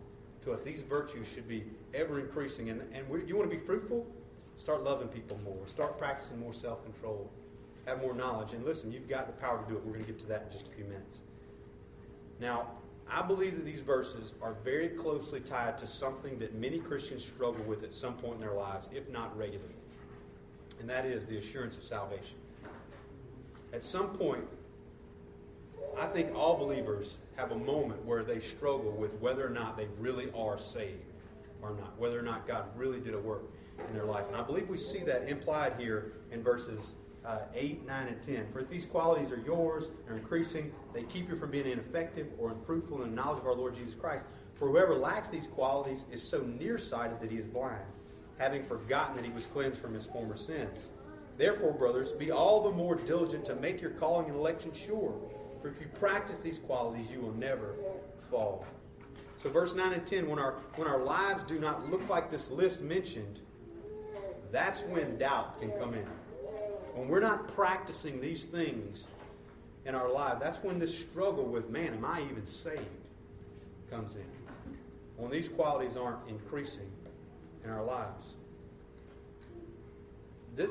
to 0.44 0.52
us. 0.52 0.60
These 0.60 0.82
virtues 0.82 1.26
should 1.26 1.48
be 1.48 1.64
ever 1.94 2.20
increasing. 2.20 2.70
And, 2.70 2.82
and 2.94 3.06
you 3.28 3.36
want 3.36 3.50
to 3.50 3.56
be 3.56 3.62
fruitful? 3.62 4.06
Start 4.56 4.84
loving 4.84 5.08
people 5.08 5.38
more. 5.44 5.66
Start 5.66 5.98
practicing 5.98 6.38
more 6.38 6.52
self 6.52 6.84
control 6.84 7.28
have 7.86 8.00
more 8.00 8.14
knowledge. 8.14 8.52
And 8.52 8.64
listen, 8.64 8.92
you've 8.92 9.08
got 9.08 9.26
the 9.26 9.32
power 9.32 9.62
to 9.62 9.68
do 9.68 9.76
it. 9.76 9.84
We're 9.84 9.92
going 9.92 10.04
to 10.04 10.12
get 10.12 10.18
to 10.20 10.26
that 10.26 10.46
in 10.46 10.52
just 10.52 10.68
a 10.68 10.70
few 10.70 10.84
minutes. 10.84 11.20
Now, 12.40 12.68
I 13.10 13.22
believe 13.22 13.56
that 13.56 13.64
these 13.64 13.80
verses 13.80 14.34
are 14.40 14.54
very 14.64 14.88
closely 14.88 15.40
tied 15.40 15.76
to 15.78 15.86
something 15.86 16.38
that 16.38 16.54
many 16.54 16.78
Christians 16.78 17.24
struggle 17.24 17.64
with 17.64 17.82
at 17.82 17.92
some 17.92 18.14
point 18.14 18.34
in 18.34 18.40
their 18.40 18.54
lives, 18.54 18.88
if 18.92 19.08
not 19.10 19.36
regularly. 19.36 19.74
And 20.80 20.88
that 20.88 21.04
is 21.04 21.26
the 21.26 21.38
assurance 21.38 21.76
of 21.76 21.84
salvation. 21.84 22.36
At 23.72 23.82
some 23.82 24.08
point, 24.08 24.44
I 25.98 26.06
think 26.06 26.34
all 26.34 26.56
believers 26.56 27.18
have 27.36 27.52
a 27.52 27.56
moment 27.56 28.04
where 28.04 28.22
they 28.24 28.40
struggle 28.40 28.92
with 28.92 29.14
whether 29.14 29.46
or 29.46 29.50
not 29.50 29.76
they 29.76 29.88
really 29.98 30.30
are 30.36 30.58
saved 30.58 31.04
or 31.60 31.70
not, 31.70 31.98
whether 31.98 32.18
or 32.18 32.22
not 32.22 32.46
God 32.46 32.64
really 32.76 33.00
did 33.00 33.14
a 33.14 33.18
work 33.18 33.44
in 33.88 33.94
their 33.94 34.04
life. 34.04 34.26
And 34.28 34.36
I 34.36 34.42
believe 34.42 34.68
we 34.68 34.78
see 34.78 35.00
that 35.00 35.28
implied 35.28 35.74
here 35.78 36.12
in 36.30 36.42
verses 36.42 36.94
uh, 37.24 37.38
8, 37.54 37.86
9, 37.86 38.08
and 38.08 38.22
10. 38.22 38.48
For 38.52 38.60
if 38.60 38.68
these 38.68 38.84
qualities 38.84 39.30
are 39.30 39.40
yours 39.40 39.90
and 40.06 40.14
are 40.14 40.18
increasing, 40.18 40.72
they 40.92 41.04
keep 41.04 41.28
you 41.28 41.36
from 41.36 41.50
being 41.50 41.66
ineffective 41.66 42.26
or 42.38 42.50
unfruitful 42.50 43.02
in 43.02 43.10
the 43.10 43.16
knowledge 43.16 43.40
of 43.40 43.46
our 43.46 43.54
Lord 43.54 43.74
Jesus 43.74 43.94
Christ. 43.94 44.26
For 44.54 44.68
whoever 44.68 44.94
lacks 44.94 45.28
these 45.28 45.46
qualities 45.46 46.04
is 46.10 46.22
so 46.22 46.40
nearsighted 46.40 47.20
that 47.20 47.30
he 47.30 47.38
is 47.38 47.46
blind, 47.46 47.84
having 48.42 48.64
forgotten 48.64 49.14
that 49.14 49.24
he 49.24 49.30
was 49.30 49.46
cleansed 49.46 49.78
from 49.78 49.94
his 49.94 50.04
former 50.04 50.36
sins. 50.36 50.88
Therefore, 51.38 51.72
brothers, 51.72 52.10
be 52.10 52.32
all 52.32 52.60
the 52.64 52.72
more 52.72 52.96
diligent 52.96 53.44
to 53.44 53.54
make 53.54 53.80
your 53.80 53.92
calling 53.92 54.26
and 54.26 54.34
election 54.34 54.72
sure. 54.72 55.14
For 55.60 55.68
if 55.68 55.80
you 55.80 55.86
practice 56.00 56.40
these 56.40 56.58
qualities, 56.58 57.08
you 57.08 57.20
will 57.20 57.34
never 57.34 57.76
fall. 58.28 58.66
So, 59.36 59.48
verse 59.48 59.76
9 59.76 59.92
and 59.92 60.04
10, 60.04 60.28
when 60.28 60.40
our, 60.40 60.54
when 60.74 60.88
our 60.88 60.98
lives 61.04 61.44
do 61.44 61.60
not 61.60 61.88
look 61.88 62.08
like 62.08 62.32
this 62.32 62.50
list 62.50 62.82
mentioned, 62.82 63.38
that's 64.50 64.80
when 64.82 65.16
doubt 65.18 65.60
can 65.60 65.70
come 65.78 65.94
in. 65.94 66.06
When 66.94 67.06
we're 67.06 67.20
not 67.20 67.46
practicing 67.54 68.20
these 68.20 68.44
things 68.44 69.06
in 69.86 69.94
our 69.94 70.10
life, 70.10 70.38
that's 70.40 70.62
when 70.64 70.80
this 70.80 70.96
struggle 70.96 71.44
with, 71.44 71.70
man, 71.70 71.94
am 71.94 72.04
I 72.04 72.22
even 72.28 72.44
saved, 72.44 72.82
comes 73.88 74.16
in. 74.16 74.26
When 75.16 75.30
these 75.30 75.48
qualities 75.48 75.96
aren't 75.96 76.28
increasing 76.28 76.90
in 77.64 77.70
our 77.70 77.84
lives. 77.84 78.36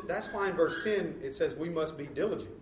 That's 0.08 0.28
why 0.28 0.50
in 0.50 0.56
verse 0.56 0.84
10 0.84 1.22
it 1.24 1.34
says 1.34 1.56
we 1.56 1.70
must 1.70 1.98
be 1.98 2.06
diligent 2.06 2.54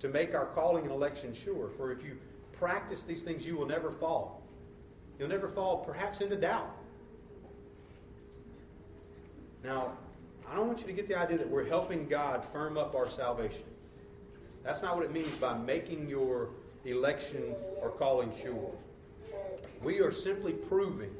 to 0.00 0.08
make 0.08 0.34
our 0.34 0.46
calling 0.46 0.84
and 0.84 0.92
election 0.92 1.32
sure. 1.32 1.70
For 1.70 1.90
if 1.90 2.02
you 2.02 2.18
practice 2.52 3.02
these 3.02 3.22
things, 3.22 3.46
you 3.46 3.56
will 3.56 3.66
never 3.66 3.90
fall. 3.90 4.42
You'll 5.18 5.28
never 5.28 5.48
fall, 5.48 5.78
perhaps, 5.78 6.20
into 6.20 6.36
doubt. 6.36 6.68
Now, 9.62 9.92
I 10.50 10.54
don't 10.54 10.66
want 10.66 10.80
you 10.80 10.86
to 10.86 10.92
get 10.92 11.08
the 11.08 11.14
idea 11.14 11.38
that 11.38 11.48
we're 11.48 11.64
helping 11.64 12.06
God 12.06 12.44
firm 12.52 12.76
up 12.76 12.94
our 12.94 13.08
salvation. 13.08 13.64
That's 14.62 14.82
not 14.82 14.96
what 14.96 15.04
it 15.04 15.12
means 15.12 15.34
by 15.36 15.56
making 15.56 16.08
your 16.08 16.50
election 16.84 17.54
or 17.80 17.90
calling 17.90 18.32
sure. 18.42 18.72
We 19.82 20.00
are 20.00 20.12
simply 20.12 20.52
proving 20.52 21.14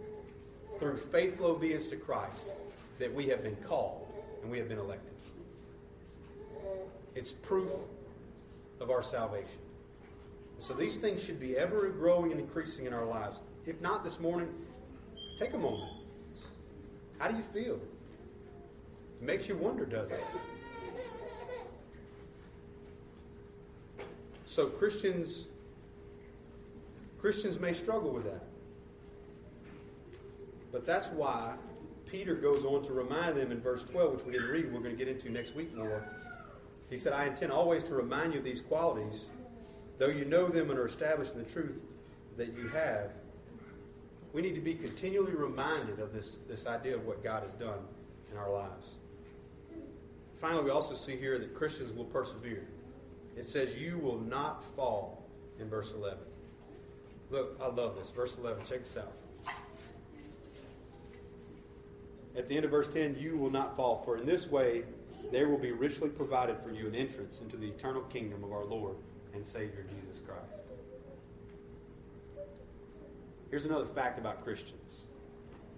through 0.79 0.97
faithful 0.97 1.47
obedience 1.47 1.87
to 1.89 1.97
Christ 1.97 2.47
that 2.99 3.13
we 3.13 3.27
have 3.27 3.43
been 3.43 3.57
called 3.57 4.07
and 4.43 4.51
we 4.51 4.59
have 4.59 4.69
been 4.69 4.79
elected. 4.79 5.13
It's 7.15 7.33
proof 7.33 7.71
of 8.81 8.91
our 8.91 9.03
salvation. 9.03 9.59
So 10.59 10.75
these 10.75 10.97
things 10.97 11.23
should 11.23 11.41
be 11.41 11.57
ever 11.57 11.89
growing 11.89 12.33
and 12.33 12.41
increasing 12.41 12.87
in 12.87 12.95
our 12.95 13.05
lives. 13.05 13.39
If 13.67 13.81
not 13.81 14.05
this 14.05 14.21
morning, 14.21 14.49
take 15.39 15.55
a 15.55 15.59
moment. 15.59 15.93
How 17.19 17.29
do 17.29 17.37
you 17.37 17.43
feel? 17.43 17.75
It 17.75 19.23
makes 19.23 19.49
you 19.49 19.57
wonder, 19.57 19.85
doesn't 19.85 20.15
it? 20.15 20.25
So 24.47 24.67
Christians 24.67 25.47
Christians 27.25 27.59
may 27.59 27.73
struggle 27.73 28.11
with 28.11 28.25
that. 28.25 28.45
But 30.75 30.85
that's 30.85 31.07
why 31.07 31.55
Peter 32.05 32.35
goes 32.35 32.65
on 32.65 32.83
to 32.83 32.93
remind 32.93 33.37
them 33.37 33.53
in 33.53 33.61
verse 33.61 33.85
12, 33.85 34.13
which 34.13 34.25
we 34.25 34.33
didn't 34.33 34.49
read, 34.49 34.73
we're 34.73 34.81
going 34.81 34.91
to 34.91 34.97
get 34.97 35.07
into 35.07 35.31
next 35.31 35.55
week 35.55 35.73
more. 35.73 36.05
He 36.91 36.99
said, 36.99 37.13
I 37.13 37.27
intend 37.27 37.53
always 37.53 37.85
to 37.85 37.95
remind 37.95 38.33
you 38.33 38.41
of 38.41 38.45
these 38.45 38.61
qualities, 38.61 39.27
though 39.99 40.09
you 40.09 40.25
know 40.25 40.49
them 40.49 40.71
and 40.71 40.79
are 40.81 40.87
established 40.87 41.35
in 41.35 41.39
the 41.39 41.49
truth 41.49 41.77
that 42.37 42.49
you 42.57 42.67
have. 42.71 43.13
We 44.33 44.43
need 44.43 44.57
to 44.57 44.61
be 44.61 44.75
continually 44.75 45.37
reminded 45.37 46.01
of 46.01 46.13
this, 46.13 46.41
this 46.49 46.67
idea 46.67 46.97
of 46.97 47.07
what 47.07 47.23
God 47.23 47.45
has 47.45 47.53
done 47.53 47.79
in 48.33 48.37
our 48.37 48.51
lives. 48.51 48.97
Finally, 50.41 50.65
we 50.65 50.71
also 50.71 50.95
see 50.95 51.17
here 51.17 51.39
that 51.39 51.55
Christians 51.55 51.93
will 51.93 52.07
persevere. 52.07 52.67
It 53.37 53.47
says, 53.47 53.79
You 53.79 53.99
will 53.99 54.19
not 54.19 54.65
fall 54.75 55.25
in 55.61 55.71
verse 55.71 55.93
11. 55.93 56.19
Look, 57.31 57.61
I 57.63 57.69
love 57.69 57.95
this. 57.95 58.11
Verse 58.11 58.37
11, 58.37 58.65
check 58.67 58.81
this 58.81 58.97
out. 58.97 59.13
At 62.37 62.49
the 62.49 62.57
end 62.57 62.65
of 62.65 62.71
verse 62.71 62.89
10, 62.89 63.17
you 63.19 63.37
will 63.37 63.51
not 63.51 63.77
fall, 63.77 64.03
for 64.05 64.17
in 64.17 64.27
this 64.27 64.49
way 64.49 64.83
there 65.31 65.49
will 65.49 65.59
be 65.59 65.73
richly 65.73 66.09
provided 66.09 66.57
for 66.63 66.71
you 66.71 66.87
an 66.87 66.95
entrance 66.95 67.41
into 67.41 67.57
the 67.57 67.67
eternal 67.67 68.03
kingdom 68.03 68.45
of 68.45 68.53
our 68.53 68.65
Lord 68.65 68.97
and 69.35 69.47
Savior 69.47 69.85
Jesus 69.89 70.21
Christ. 70.27 70.43
Here's 73.51 73.65
another 73.65 73.87
fact 73.87 74.19
about 74.19 74.43
Christians 74.45 75.03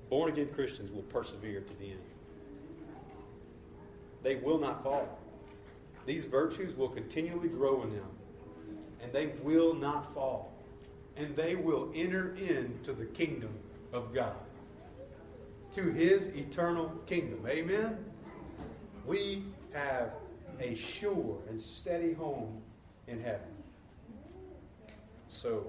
born 0.08 0.30
again 0.30 0.48
Christians 0.54 0.90
will 0.92 1.02
persevere 1.02 1.60
to 1.60 1.78
the 1.78 1.90
end, 1.90 2.00
they 4.22 4.36
will 4.36 4.58
not 4.58 4.82
fall. 4.82 5.18
These 6.06 6.24
virtues 6.24 6.76
will 6.76 6.88
continually 6.88 7.48
grow 7.48 7.82
in 7.82 7.90
them, 7.90 8.08
and 9.02 9.12
they 9.12 9.32
will 9.42 9.74
not 9.74 10.14
fall. 10.14 10.52
And 11.16 11.34
they 11.34 11.56
will 11.56 11.90
enter 11.94 12.36
into 12.36 12.92
the 12.92 13.06
kingdom 13.06 13.50
of 13.92 14.14
God, 14.14 14.36
to 15.76 15.90
his 15.90 16.28
eternal 16.28 16.88
kingdom. 17.04 17.46
Amen? 17.46 17.98
We 19.04 19.44
have 19.74 20.12
a 20.58 20.74
sure 20.74 21.36
and 21.50 21.60
steady 21.60 22.14
home 22.14 22.62
in 23.08 23.20
heaven. 23.20 23.48
So, 25.28 25.66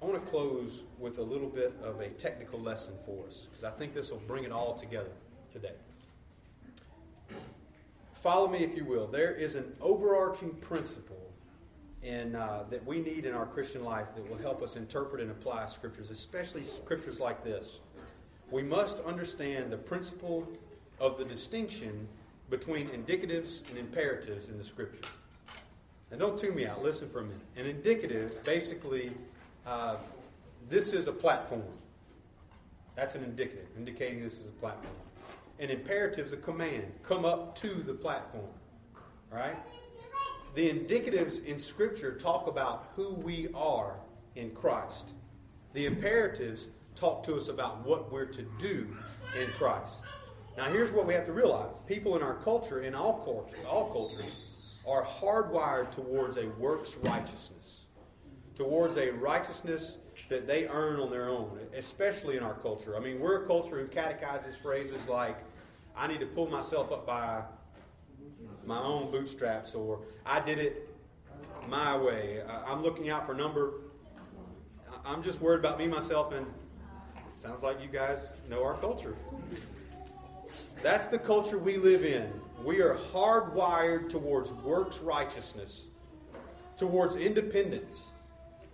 I 0.00 0.06
want 0.06 0.24
to 0.24 0.30
close 0.30 0.84
with 0.98 1.18
a 1.18 1.22
little 1.22 1.48
bit 1.48 1.74
of 1.82 2.00
a 2.00 2.08
technical 2.08 2.58
lesson 2.58 2.94
for 3.04 3.26
us, 3.26 3.48
because 3.50 3.64
I 3.64 3.70
think 3.70 3.92
this 3.92 4.10
will 4.10 4.22
bring 4.26 4.44
it 4.44 4.52
all 4.52 4.72
together 4.72 5.12
today. 5.52 5.74
Follow 8.14 8.48
me, 8.48 8.60
if 8.60 8.74
you 8.74 8.86
will. 8.86 9.06
There 9.06 9.32
is 9.32 9.56
an 9.56 9.74
overarching 9.82 10.54
principle 10.62 11.30
in, 12.02 12.34
uh, 12.34 12.64
that 12.70 12.82
we 12.86 13.00
need 13.00 13.26
in 13.26 13.34
our 13.34 13.44
Christian 13.44 13.84
life 13.84 14.06
that 14.14 14.26
will 14.26 14.38
help 14.38 14.62
us 14.62 14.76
interpret 14.76 15.20
and 15.20 15.30
apply 15.30 15.66
scriptures, 15.66 16.08
especially 16.08 16.64
scriptures 16.64 17.20
like 17.20 17.44
this. 17.44 17.80
We 18.54 18.62
must 18.62 19.00
understand 19.00 19.72
the 19.72 19.76
principle 19.76 20.46
of 21.00 21.18
the 21.18 21.24
distinction 21.24 22.06
between 22.50 22.86
indicatives 22.86 23.68
and 23.68 23.76
imperatives 23.76 24.46
in 24.46 24.56
the 24.56 24.62
scripture. 24.62 25.10
And 26.12 26.20
don't 26.20 26.38
tune 26.38 26.54
me 26.54 26.64
out. 26.64 26.80
Listen 26.80 27.08
for 27.10 27.18
a 27.18 27.24
minute. 27.24 27.40
An 27.56 27.66
indicative, 27.66 28.44
basically, 28.44 29.10
uh, 29.66 29.96
this 30.68 30.92
is 30.92 31.08
a 31.08 31.12
platform. 31.12 31.64
That's 32.94 33.16
an 33.16 33.24
indicative, 33.24 33.66
indicating 33.76 34.22
this 34.22 34.38
is 34.38 34.46
a 34.46 34.60
platform. 34.60 34.94
An 35.58 35.70
imperative 35.70 36.26
is 36.26 36.32
a 36.32 36.36
command. 36.36 36.84
Come 37.02 37.24
up 37.24 37.56
to 37.56 37.82
the 37.82 37.94
platform. 37.94 38.46
Right? 39.32 39.56
The 40.54 40.70
indicatives 40.70 41.44
in 41.44 41.58
Scripture 41.58 42.12
talk 42.12 42.46
about 42.46 42.92
who 42.94 43.14
we 43.14 43.48
are 43.52 43.96
in 44.36 44.52
Christ. 44.52 45.10
The 45.72 45.86
imperatives 45.86 46.68
talk 46.94 47.22
to 47.24 47.36
us 47.36 47.48
about 47.48 47.86
what 47.86 48.10
we're 48.12 48.26
to 48.26 48.42
do 48.58 48.96
in 49.40 49.48
Christ. 49.58 50.02
Now, 50.56 50.66
here's 50.66 50.92
what 50.92 51.06
we 51.06 51.14
have 51.14 51.26
to 51.26 51.32
realize: 51.32 51.74
people 51.86 52.16
in 52.16 52.22
our 52.22 52.34
culture, 52.34 52.82
in 52.82 52.94
all 52.94 53.24
cultures, 53.24 53.64
all 53.68 53.90
cultures, 53.92 54.76
are 54.86 55.04
hardwired 55.04 55.90
towards 55.90 56.36
a 56.36 56.46
works 56.58 56.96
righteousness, 57.02 57.86
towards 58.54 58.96
a 58.96 59.10
righteousness 59.10 59.98
that 60.28 60.46
they 60.46 60.68
earn 60.68 61.00
on 61.00 61.10
their 61.10 61.28
own, 61.28 61.58
especially 61.74 62.36
in 62.36 62.42
our 62.42 62.54
culture. 62.54 62.96
I 62.96 63.00
mean, 63.00 63.18
we're 63.18 63.42
a 63.42 63.46
culture 63.46 63.80
who 63.80 63.88
catechizes 63.88 64.54
phrases 64.56 65.08
like, 65.08 65.38
I 65.96 66.06
need 66.06 66.20
to 66.20 66.26
pull 66.26 66.46
myself 66.46 66.92
up 66.92 67.04
by 67.06 67.42
my 68.64 68.78
own 68.78 69.10
bootstraps, 69.10 69.74
or 69.74 70.02
I 70.24 70.38
did 70.38 70.58
it 70.58 70.88
my 71.68 71.96
way. 71.96 72.42
I'm 72.46 72.82
looking 72.82 73.10
out 73.10 73.26
for 73.26 73.34
number. 73.34 73.72
I'm 75.04 75.22
just 75.22 75.40
worried 75.40 75.58
about 75.58 75.78
me, 75.78 75.86
myself, 75.86 76.32
and 76.32 76.46
sounds 77.36 77.62
like 77.62 77.80
you 77.80 77.88
guys 77.88 78.32
know 78.48 78.62
our 78.64 78.74
culture. 78.74 79.14
That's 80.82 81.06
the 81.06 81.18
culture 81.18 81.58
we 81.58 81.76
live 81.76 82.04
in. 82.04 82.30
We 82.64 82.80
are 82.80 82.96
hardwired 83.12 84.08
towards 84.08 84.52
works 84.52 84.98
righteousness, 84.98 85.84
towards 86.76 87.16
independence 87.16 88.12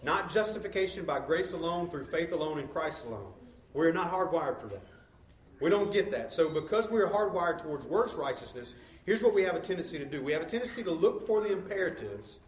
not 0.02 0.32
justification 0.32 1.04
by 1.04 1.20
grace 1.20 1.52
alone, 1.52 1.88
through 1.90 2.06
faith 2.06 2.32
alone, 2.32 2.58
in 2.58 2.68
Christ 2.68 3.04
alone. 3.04 3.32
We're 3.74 3.92
not 3.92 4.10
hardwired 4.10 4.60
for 4.60 4.66
that. 4.68 4.82
We 5.60 5.68
don't 5.68 5.92
get 5.92 6.10
that. 6.10 6.32
So, 6.32 6.48
because 6.48 6.90
we're 6.90 7.08
hardwired 7.08 7.62
towards 7.62 7.86
works 7.86 8.14
righteousness, 8.14 8.74
here's 9.04 9.22
what 9.22 9.34
we 9.34 9.42
have 9.42 9.56
a 9.56 9.60
tendency 9.60 9.98
to 9.98 10.06
do 10.06 10.22
we 10.22 10.32
have 10.32 10.42
a 10.42 10.46
tendency 10.46 10.82
to 10.82 10.90
look 10.90 11.26
for 11.26 11.42
the 11.42 11.52
imperatives 11.52 12.38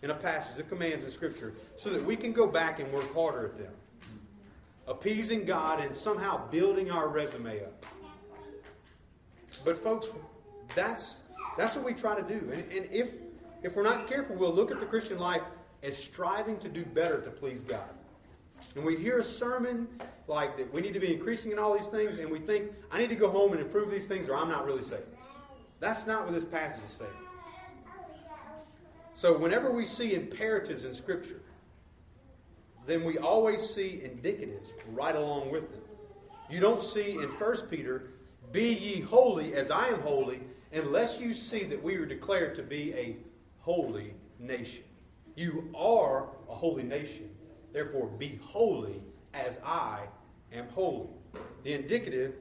in 0.00 0.10
a 0.10 0.14
passage, 0.14 0.56
the 0.56 0.62
commands 0.62 1.04
in 1.04 1.10
Scripture, 1.10 1.52
so 1.76 1.90
that 1.90 2.02
we 2.02 2.16
can 2.16 2.32
go 2.32 2.46
back 2.46 2.80
and 2.80 2.90
work 2.92 3.12
harder 3.14 3.46
at 3.46 3.56
them. 3.56 3.72
Appeasing 4.92 5.46
God 5.46 5.80
and 5.80 5.96
somehow 5.96 6.46
building 6.50 6.90
our 6.90 7.08
resume 7.08 7.62
up. 7.64 7.86
But, 9.64 9.82
folks, 9.82 10.10
that's, 10.74 11.20
that's 11.56 11.74
what 11.74 11.84
we 11.86 11.94
try 11.94 12.14
to 12.14 12.22
do. 12.22 12.50
And, 12.52 12.62
and 12.70 12.92
if, 12.92 13.08
if 13.62 13.74
we're 13.74 13.84
not 13.84 14.06
careful, 14.06 14.36
we'll 14.36 14.52
look 14.52 14.70
at 14.70 14.80
the 14.80 14.86
Christian 14.86 15.18
life 15.18 15.40
as 15.82 15.96
striving 15.96 16.58
to 16.58 16.68
do 16.68 16.84
better 16.84 17.22
to 17.22 17.30
please 17.30 17.62
God. 17.62 17.88
And 18.76 18.84
we 18.84 18.98
hear 18.98 19.18
a 19.18 19.24
sermon 19.24 19.88
like 20.28 20.58
that 20.58 20.70
we 20.74 20.82
need 20.82 20.92
to 20.92 21.00
be 21.00 21.14
increasing 21.14 21.52
in 21.52 21.58
all 21.58 21.74
these 21.74 21.86
things, 21.86 22.18
and 22.18 22.30
we 22.30 22.38
think, 22.38 22.70
I 22.90 22.98
need 22.98 23.08
to 23.08 23.16
go 23.16 23.30
home 23.30 23.52
and 23.52 23.62
improve 23.62 23.90
these 23.90 24.04
things, 24.04 24.28
or 24.28 24.36
I'm 24.36 24.50
not 24.50 24.66
really 24.66 24.82
saved. 24.82 25.04
That's 25.80 26.06
not 26.06 26.24
what 26.24 26.34
this 26.34 26.44
passage 26.44 26.82
is 26.86 26.92
saying. 26.92 27.10
So, 29.14 29.38
whenever 29.38 29.70
we 29.70 29.86
see 29.86 30.14
imperatives 30.14 30.84
in 30.84 30.92
Scripture, 30.92 31.40
then 32.86 33.04
we 33.04 33.18
always 33.18 33.62
see 33.62 34.02
indicatives 34.04 34.72
right 34.90 35.14
along 35.14 35.50
with 35.50 35.70
them. 35.70 35.82
You 36.50 36.60
don't 36.60 36.82
see 36.82 37.12
in 37.12 37.28
1 37.28 37.56
Peter, 37.68 38.10
Be 38.50 38.74
ye 38.74 39.00
holy 39.00 39.54
as 39.54 39.70
I 39.70 39.88
am 39.88 40.00
holy, 40.00 40.40
unless 40.72 41.20
you 41.20 41.32
see 41.32 41.64
that 41.64 41.82
we 41.82 41.96
are 41.96 42.06
declared 42.06 42.54
to 42.56 42.62
be 42.62 42.92
a 42.94 43.16
holy 43.60 44.14
nation. 44.38 44.82
You 45.36 45.70
are 45.74 46.28
a 46.48 46.54
holy 46.54 46.82
nation. 46.82 47.30
Therefore, 47.72 48.06
be 48.06 48.38
holy 48.42 49.02
as 49.32 49.58
I 49.64 50.00
am 50.52 50.68
holy. 50.68 51.08
The 51.62 51.72
indicative, 51.72 52.34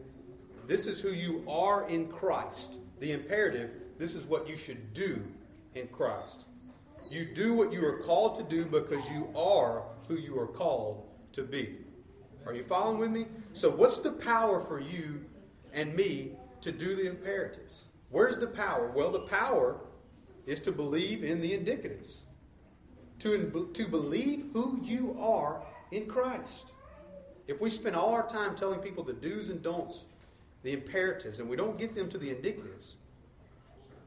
this 0.67 0.87
is 0.87 0.99
who 0.99 1.11
you 1.11 1.43
are 1.47 1.87
in 1.87 2.07
Christ. 2.07 2.77
The 2.99 3.11
imperative, 3.13 3.71
this 3.97 4.15
is 4.15 4.25
what 4.25 4.47
you 4.47 4.57
should 4.57 4.93
do 4.93 5.23
in 5.75 5.87
Christ. 5.87 6.45
You 7.09 7.25
do 7.25 7.53
what 7.53 7.71
you 7.71 7.85
are 7.85 7.99
called 7.99 8.35
to 8.37 8.43
do 8.43 8.65
because 8.65 9.07
you 9.09 9.27
are 9.35 9.83
who 10.11 10.17
you 10.17 10.37
are 10.37 10.47
called 10.47 11.07
to 11.31 11.43
be. 11.43 11.77
Are 12.45 12.53
you 12.53 12.63
following 12.63 12.99
with 12.99 13.11
me? 13.11 13.27
So, 13.53 13.69
what's 13.69 13.99
the 13.99 14.11
power 14.11 14.59
for 14.59 14.79
you 14.79 15.23
and 15.73 15.95
me 15.95 16.31
to 16.59 16.71
do 16.71 16.95
the 16.95 17.07
imperatives? 17.07 17.85
Where's 18.09 18.37
the 18.37 18.47
power? 18.47 18.91
Well, 18.93 19.11
the 19.11 19.27
power 19.27 19.79
is 20.45 20.59
to 20.61 20.71
believe 20.71 21.23
in 21.23 21.39
the 21.39 21.51
indicatives 21.51 22.17
to, 23.19 23.69
to 23.73 23.87
believe 23.87 24.47
who 24.51 24.79
you 24.83 25.15
are 25.21 25.61
in 25.91 26.07
Christ. 26.07 26.71
If 27.47 27.61
we 27.61 27.69
spend 27.69 27.95
all 27.95 28.13
our 28.13 28.27
time 28.27 28.55
telling 28.55 28.79
people 28.79 29.03
the 29.03 29.13
do's 29.13 29.49
and 29.49 29.61
don'ts, 29.61 30.05
the 30.63 30.73
imperatives, 30.73 31.39
and 31.39 31.47
we 31.47 31.55
don't 31.55 31.77
get 31.77 31.95
them 31.95 32.09
to 32.09 32.17
the 32.17 32.29
indicatives, 32.29 32.95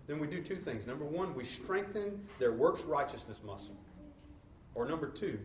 then 0.06 0.18
we 0.18 0.26
do 0.26 0.42
two 0.42 0.56
things. 0.56 0.86
Number 0.86 1.04
one, 1.04 1.34
we 1.34 1.44
strengthen 1.44 2.20
their 2.38 2.52
works 2.52 2.82
righteousness 2.82 3.40
muscle. 3.44 3.76
Or 4.74 4.84
number 4.84 5.08
two, 5.08 5.38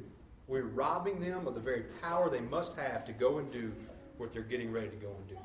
we're 0.49 0.63
robbing 0.63 1.21
them 1.21 1.47
of 1.47 1.53
the 1.53 1.59
very 1.59 1.83
power 2.01 2.29
they 2.29 2.41
must 2.41 2.75
have 2.75 3.05
to 3.05 3.13
go 3.13 3.37
and 3.37 3.51
do 3.51 3.71
what 4.17 4.33
they're 4.33 4.41
getting 4.41 4.71
ready 4.71 4.89
to 4.89 4.95
go 4.95 5.15
and 5.15 5.27
do. 5.27 5.37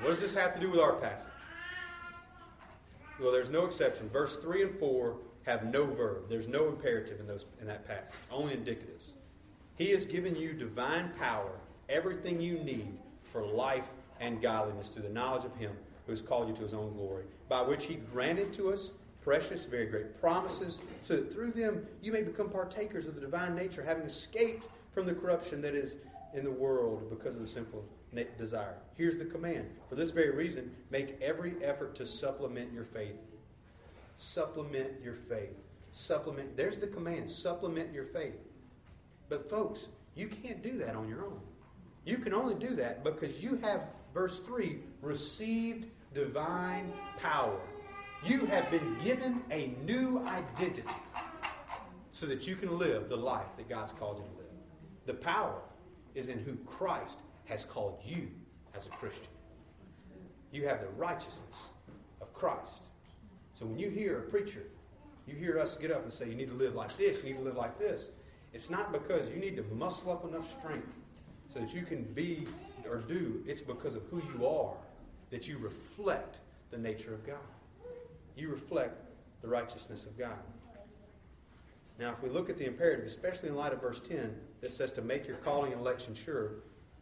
What 0.00 0.10
does 0.10 0.20
this 0.20 0.34
have 0.34 0.54
to 0.54 0.60
do 0.60 0.70
with 0.70 0.80
our 0.80 0.94
passage? 0.94 1.32
Well, 3.20 3.32
there's 3.32 3.50
no 3.50 3.66
exception. 3.66 4.08
Verse 4.08 4.38
3 4.38 4.62
and 4.62 4.78
4 4.78 5.16
have 5.42 5.64
no 5.64 5.84
verb. 5.84 6.28
There's 6.28 6.48
no 6.48 6.68
imperative 6.68 7.20
in 7.20 7.26
those 7.26 7.44
in 7.60 7.66
that 7.66 7.86
passage. 7.86 8.14
Only 8.30 8.54
indicatives. 8.54 9.12
He 9.74 9.90
has 9.90 10.06
given 10.06 10.36
you 10.36 10.52
divine 10.52 11.10
power, 11.18 11.58
everything 11.88 12.40
you 12.40 12.58
need 12.60 12.96
for 13.24 13.44
life 13.44 13.88
and 14.20 14.40
godliness 14.40 14.90
through 14.90 15.02
the 15.02 15.10
knowledge 15.10 15.44
of 15.44 15.54
him 15.56 15.72
who 16.06 16.12
has 16.12 16.22
called 16.22 16.48
you 16.48 16.54
to 16.54 16.62
his 16.62 16.72
own 16.72 16.94
glory, 16.94 17.24
by 17.48 17.62
which 17.62 17.84
he 17.84 17.96
granted 17.96 18.52
to 18.54 18.72
us 18.72 18.90
precious, 19.22 19.64
very 19.64 19.86
great 19.86 20.20
promises, 20.20 20.80
so 21.02 21.16
that 21.16 21.32
through 21.32 21.52
them 21.52 21.86
you 22.02 22.12
may 22.12 22.22
become 22.22 22.48
partakers 22.48 23.06
of 23.06 23.14
the 23.14 23.20
divine 23.20 23.54
nature, 23.54 23.82
having 23.82 24.04
escaped 24.04 24.66
from 24.92 25.06
the 25.06 25.14
corruption 25.14 25.60
that 25.62 25.74
is 25.74 25.98
in 26.34 26.44
the 26.44 26.50
world 26.50 27.08
because 27.10 27.34
of 27.34 27.40
the 27.40 27.46
sinful 27.46 27.84
desire. 28.36 28.76
Here's 28.96 29.16
the 29.16 29.24
command. 29.24 29.70
For 29.88 29.94
this 29.94 30.10
very 30.10 30.30
reason, 30.30 30.70
make 30.90 31.20
every 31.20 31.54
effort 31.62 31.94
to 31.96 32.06
supplement 32.06 32.72
your 32.72 32.84
faith 32.84 33.16
supplement 34.20 34.90
your 35.02 35.14
faith. 35.14 35.56
Supplement, 35.92 36.56
there's 36.56 36.78
the 36.78 36.86
command 36.86 37.28
supplement 37.28 37.92
your 37.92 38.04
faith. 38.04 38.36
But, 39.28 39.50
folks, 39.50 39.88
you 40.14 40.28
can't 40.28 40.62
do 40.62 40.78
that 40.78 40.94
on 40.94 41.08
your 41.08 41.24
own. 41.24 41.40
You 42.04 42.18
can 42.18 42.34
only 42.34 42.54
do 42.54 42.74
that 42.76 43.02
because 43.02 43.42
you 43.42 43.56
have, 43.56 43.86
verse 44.14 44.38
3, 44.40 44.78
received 45.02 45.86
divine 46.14 46.92
power. 47.16 47.60
You 48.22 48.44
have 48.46 48.70
been 48.70 48.96
given 49.02 49.42
a 49.50 49.74
new 49.84 50.22
identity 50.26 50.82
so 52.12 52.26
that 52.26 52.46
you 52.46 52.54
can 52.54 52.78
live 52.78 53.08
the 53.08 53.16
life 53.16 53.46
that 53.56 53.68
God's 53.68 53.92
called 53.92 54.18
you 54.18 54.24
to 54.24 54.36
live. 54.36 54.52
The 55.06 55.14
power 55.14 55.58
is 56.14 56.28
in 56.28 56.38
who 56.38 56.54
Christ 56.66 57.18
has 57.46 57.64
called 57.64 57.98
you 58.04 58.28
as 58.74 58.84
a 58.84 58.90
Christian. 58.90 59.32
You 60.52 60.66
have 60.68 60.80
the 60.80 60.88
righteousness 60.98 61.68
of 62.20 62.32
Christ. 62.34 62.82
So 63.54 63.64
when 63.64 63.78
you 63.78 63.88
hear 63.88 64.18
a 64.18 64.22
preacher, 64.22 64.64
you 65.26 65.34
hear 65.34 65.58
us 65.58 65.76
get 65.76 65.90
up 65.90 66.02
and 66.02 66.12
say, 66.12 66.28
you 66.28 66.34
need 66.34 66.50
to 66.50 66.56
live 66.56 66.74
like 66.74 66.94
this, 66.98 67.18
you 67.24 67.30
need 67.30 67.38
to 67.38 67.44
live 67.44 67.56
like 67.56 67.78
this, 67.78 68.10
it's 68.52 68.68
not 68.68 68.92
because 68.92 69.30
you 69.30 69.36
need 69.36 69.56
to 69.56 69.62
muscle 69.74 70.12
up 70.12 70.28
enough 70.28 70.50
strength 70.58 70.92
so 71.52 71.60
that 71.60 71.72
you 71.72 71.82
can 71.82 72.02
be 72.02 72.46
or 72.88 72.98
do. 72.98 73.42
It's 73.46 73.60
because 73.60 73.94
of 73.94 74.02
who 74.10 74.22
you 74.34 74.46
are 74.46 74.74
that 75.30 75.48
you 75.48 75.56
reflect 75.58 76.38
the 76.70 76.78
nature 76.78 77.14
of 77.14 77.24
God. 77.26 77.38
You 78.36 78.48
reflect 78.48 79.04
the 79.42 79.48
righteousness 79.48 80.04
of 80.04 80.18
God. 80.18 80.38
Now, 81.98 82.12
if 82.12 82.22
we 82.22 82.30
look 82.30 82.48
at 82.48 82.56
the 82.56 82.66
imperative, 82.66 83.04
especially 83.04 83.50
in 83.50 83.56
light 83.56 83.72
of 83.72 83.80
verse 83.80 84.00
10, 84.00 84.34
that 84.62 84.72
says 84.72 84.90
to 84.92 85.02
make 85.02 85.26
your 85.26 85.36
calling 85.38 85.72
and 85.72 85.80
election 85.80 86.14
sure, 86.14 86.52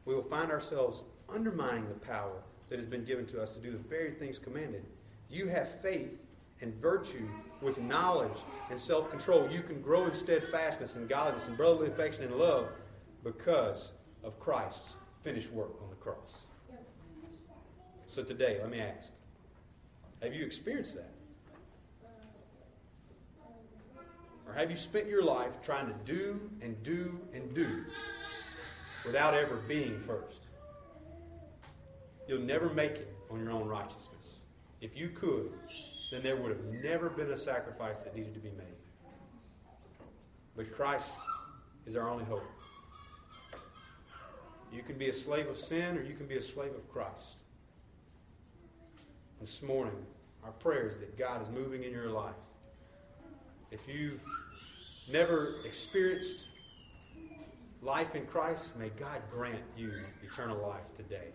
we 0.05 0.15
will 0.15 0.25
find 0.25 0.51
ourselves 0.51 1.05
undermining 1.29 1.89
the 1.89 1.95
power 1.95 2.43
that 2.69 2.79
has 2.79 2.87
been 2.87 3.05
given 3.05 3.27
to 3.27 3.41
us 3.41 3.53
to 3.53 3.61
do 3.61 3.71
the 3.71 3.79
very 3.79 4.13
things 4.13 4.39
commanded. 4.39 4.85
You 5.31 5.47
have 5.49 5.81
faith 5.81 6.19
and 6.61 6.75
virtue 6.75 7.29
with 7.61 7.79
knowledge 7.79 8.39
and 8.71 8.81
self 8.81 9.11
control. 9.11 9.49
You 9.51 9.63
can 9.63 9.81
grow 9.81 10.07
in 10.07 10.13
steadfastness 10.13 10.97
and 10.97 11.09
godliness 11.09 11.47
and 11.47 11.57
brotherly 11.57 11.89
affection 11.89 12.25
and 12.25 12.35
love 12.35 12.69
because 13.23 13.93
of 14.25 14.39
Christ's 14.41 14.97
finished 15.23 15.53
work 15.53 15.81
on 15.83 15.91
the 15.91 15.97
cross. 15.97 16.47
So 18.07 18.25
today, 18.25 18.59
let 18.61 18.71
me 18.71 18.81
ask 18.81 19.11
have 20.23 20.35
you 20.35 20.45
experienced 20.45 20.95
that? 20.97 21.11
Or 24.47 24.55
have 24.55 24.71
you 24.71 24.77
spent 24.77 25.07
your 25.07 25.23
life 25.23 25.61
trying 25.63 25.87
to 25.87 25.95
do 26.05 26.41
and 26.63 26.83
do 26.83 27.21
and 27.35 27.55
do 27.55 27.85
without 29.05 29.35
ever 29.35 29.57
being 29.69 30.01
first? 30.01 30.47
You'll 32.27 32.41
never 32.41 32.69
make 32.71 32.93
it 32.93 33.15
on 33.31 33.41
your 33.41 33.53
own 33.53 33.69
righteousness. 33.69 34.37
If 34.81 34.97
you 34.97 35.11
could, 35.11 35.53
then 36.11 36.23
there 36.23 36.37
would 36.37 36.51
have 36.51 36.65
never 36.83 37.11
been 37.11 37.31
a 37.31 37.37
sacrifice 37.37 38.01
that 38.01 38.17
needed 38.17 38.35
to 38.35 38.41
be 38.41 38.51
made. 38.51 38.67
But 40.57 40.75
Christ 40.75 41.11
is 41.87 41.95
our 41.95 42.09
only 42.09 42.25
hope. 42.25 42.45
You 44.73 44.83
can 44.83 44.99
be 44.99 45.09
a 45.09 45.13
slave 45.13 45.49
of 45.49 45.57
sin 45.57 45.97
or 45.97 46.03
you 46.03 46.15
can 46.15 46.27
be 46.27 46.37
a 46.37 46.43
slave 46.43 46.73
of 46.75 46.91
Christ. 46.91 47.45
This 49.41 49.63
morning, 49.63 49.95
our 50.43 50.51
prayer 50.51 50.89
is 50.89 50.97
that 50.97 51.17
God 51.17 51.41
is 51.41 51.49
moving 51.49 51.85
in 51.85 51.93
your 51.93 52.09
life. 52.09 52.35
If 53.71 53.79
you've 53.87 54.21
never 55.13 55.55
experienced 55.65 56.47
life 57.81 58.17
in 58.17 58.27
Christ, 58.27 58.77
may 58.77 58.89
God 58.89 59.23
grant 59.31 59.63
you 59.77 59.93
eternal 60.25 60.61
life 60.61 60.93
today. 60.97 61.29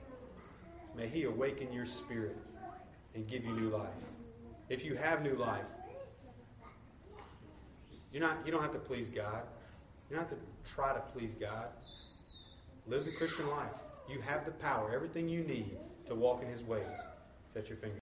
May 0.97 1.07
He 1.07 1.23
awaken 1.23 1.71
your 1.71 1.85
spirit 1.85 2.35
and 3.15 3.25
give 3.25 3.45
you 3.45 3.53
new 3.53 3.69
life. 3.69 3.87
If 4.67 4.83
you 4.83 4.95
have 4.95 5.21
new 5.21 5.35
life, 5.35 5.63
you're 8.11 8.21
not, 8.21 8.39
you 8.45 8.51
don't 8.51 8.61
have 8.61 8.73
to 8.73 8.79
please 8.79 9.09
God. 9.09 9.43
You 10.09 10.17
don't 10.17 10.27
have 10.27 10.37
to 10.37 10.73
try 10.73 10.93
to 10.93 10.99
please 10.99 11.33
God. 11.39 11.67
Live 12.85 13.05
the 13.05 13.11
Christian 13.11 13.49
life. 13.49 13.71
You 14.09 14.19
have 14.19 14.43
the 14.43 14.51
power, 14.51 14.91
everything 14.93 15.29
you 15.29 15.45
need 15.45 15.77
to 16.07 16.15
walk 16.15 16.41
in 16.43 16.49
His 16.49 16.63
ways. 16.63 16.99
Set 17.53 17.69
your 17.69 17.77
finger. 17.77 17.99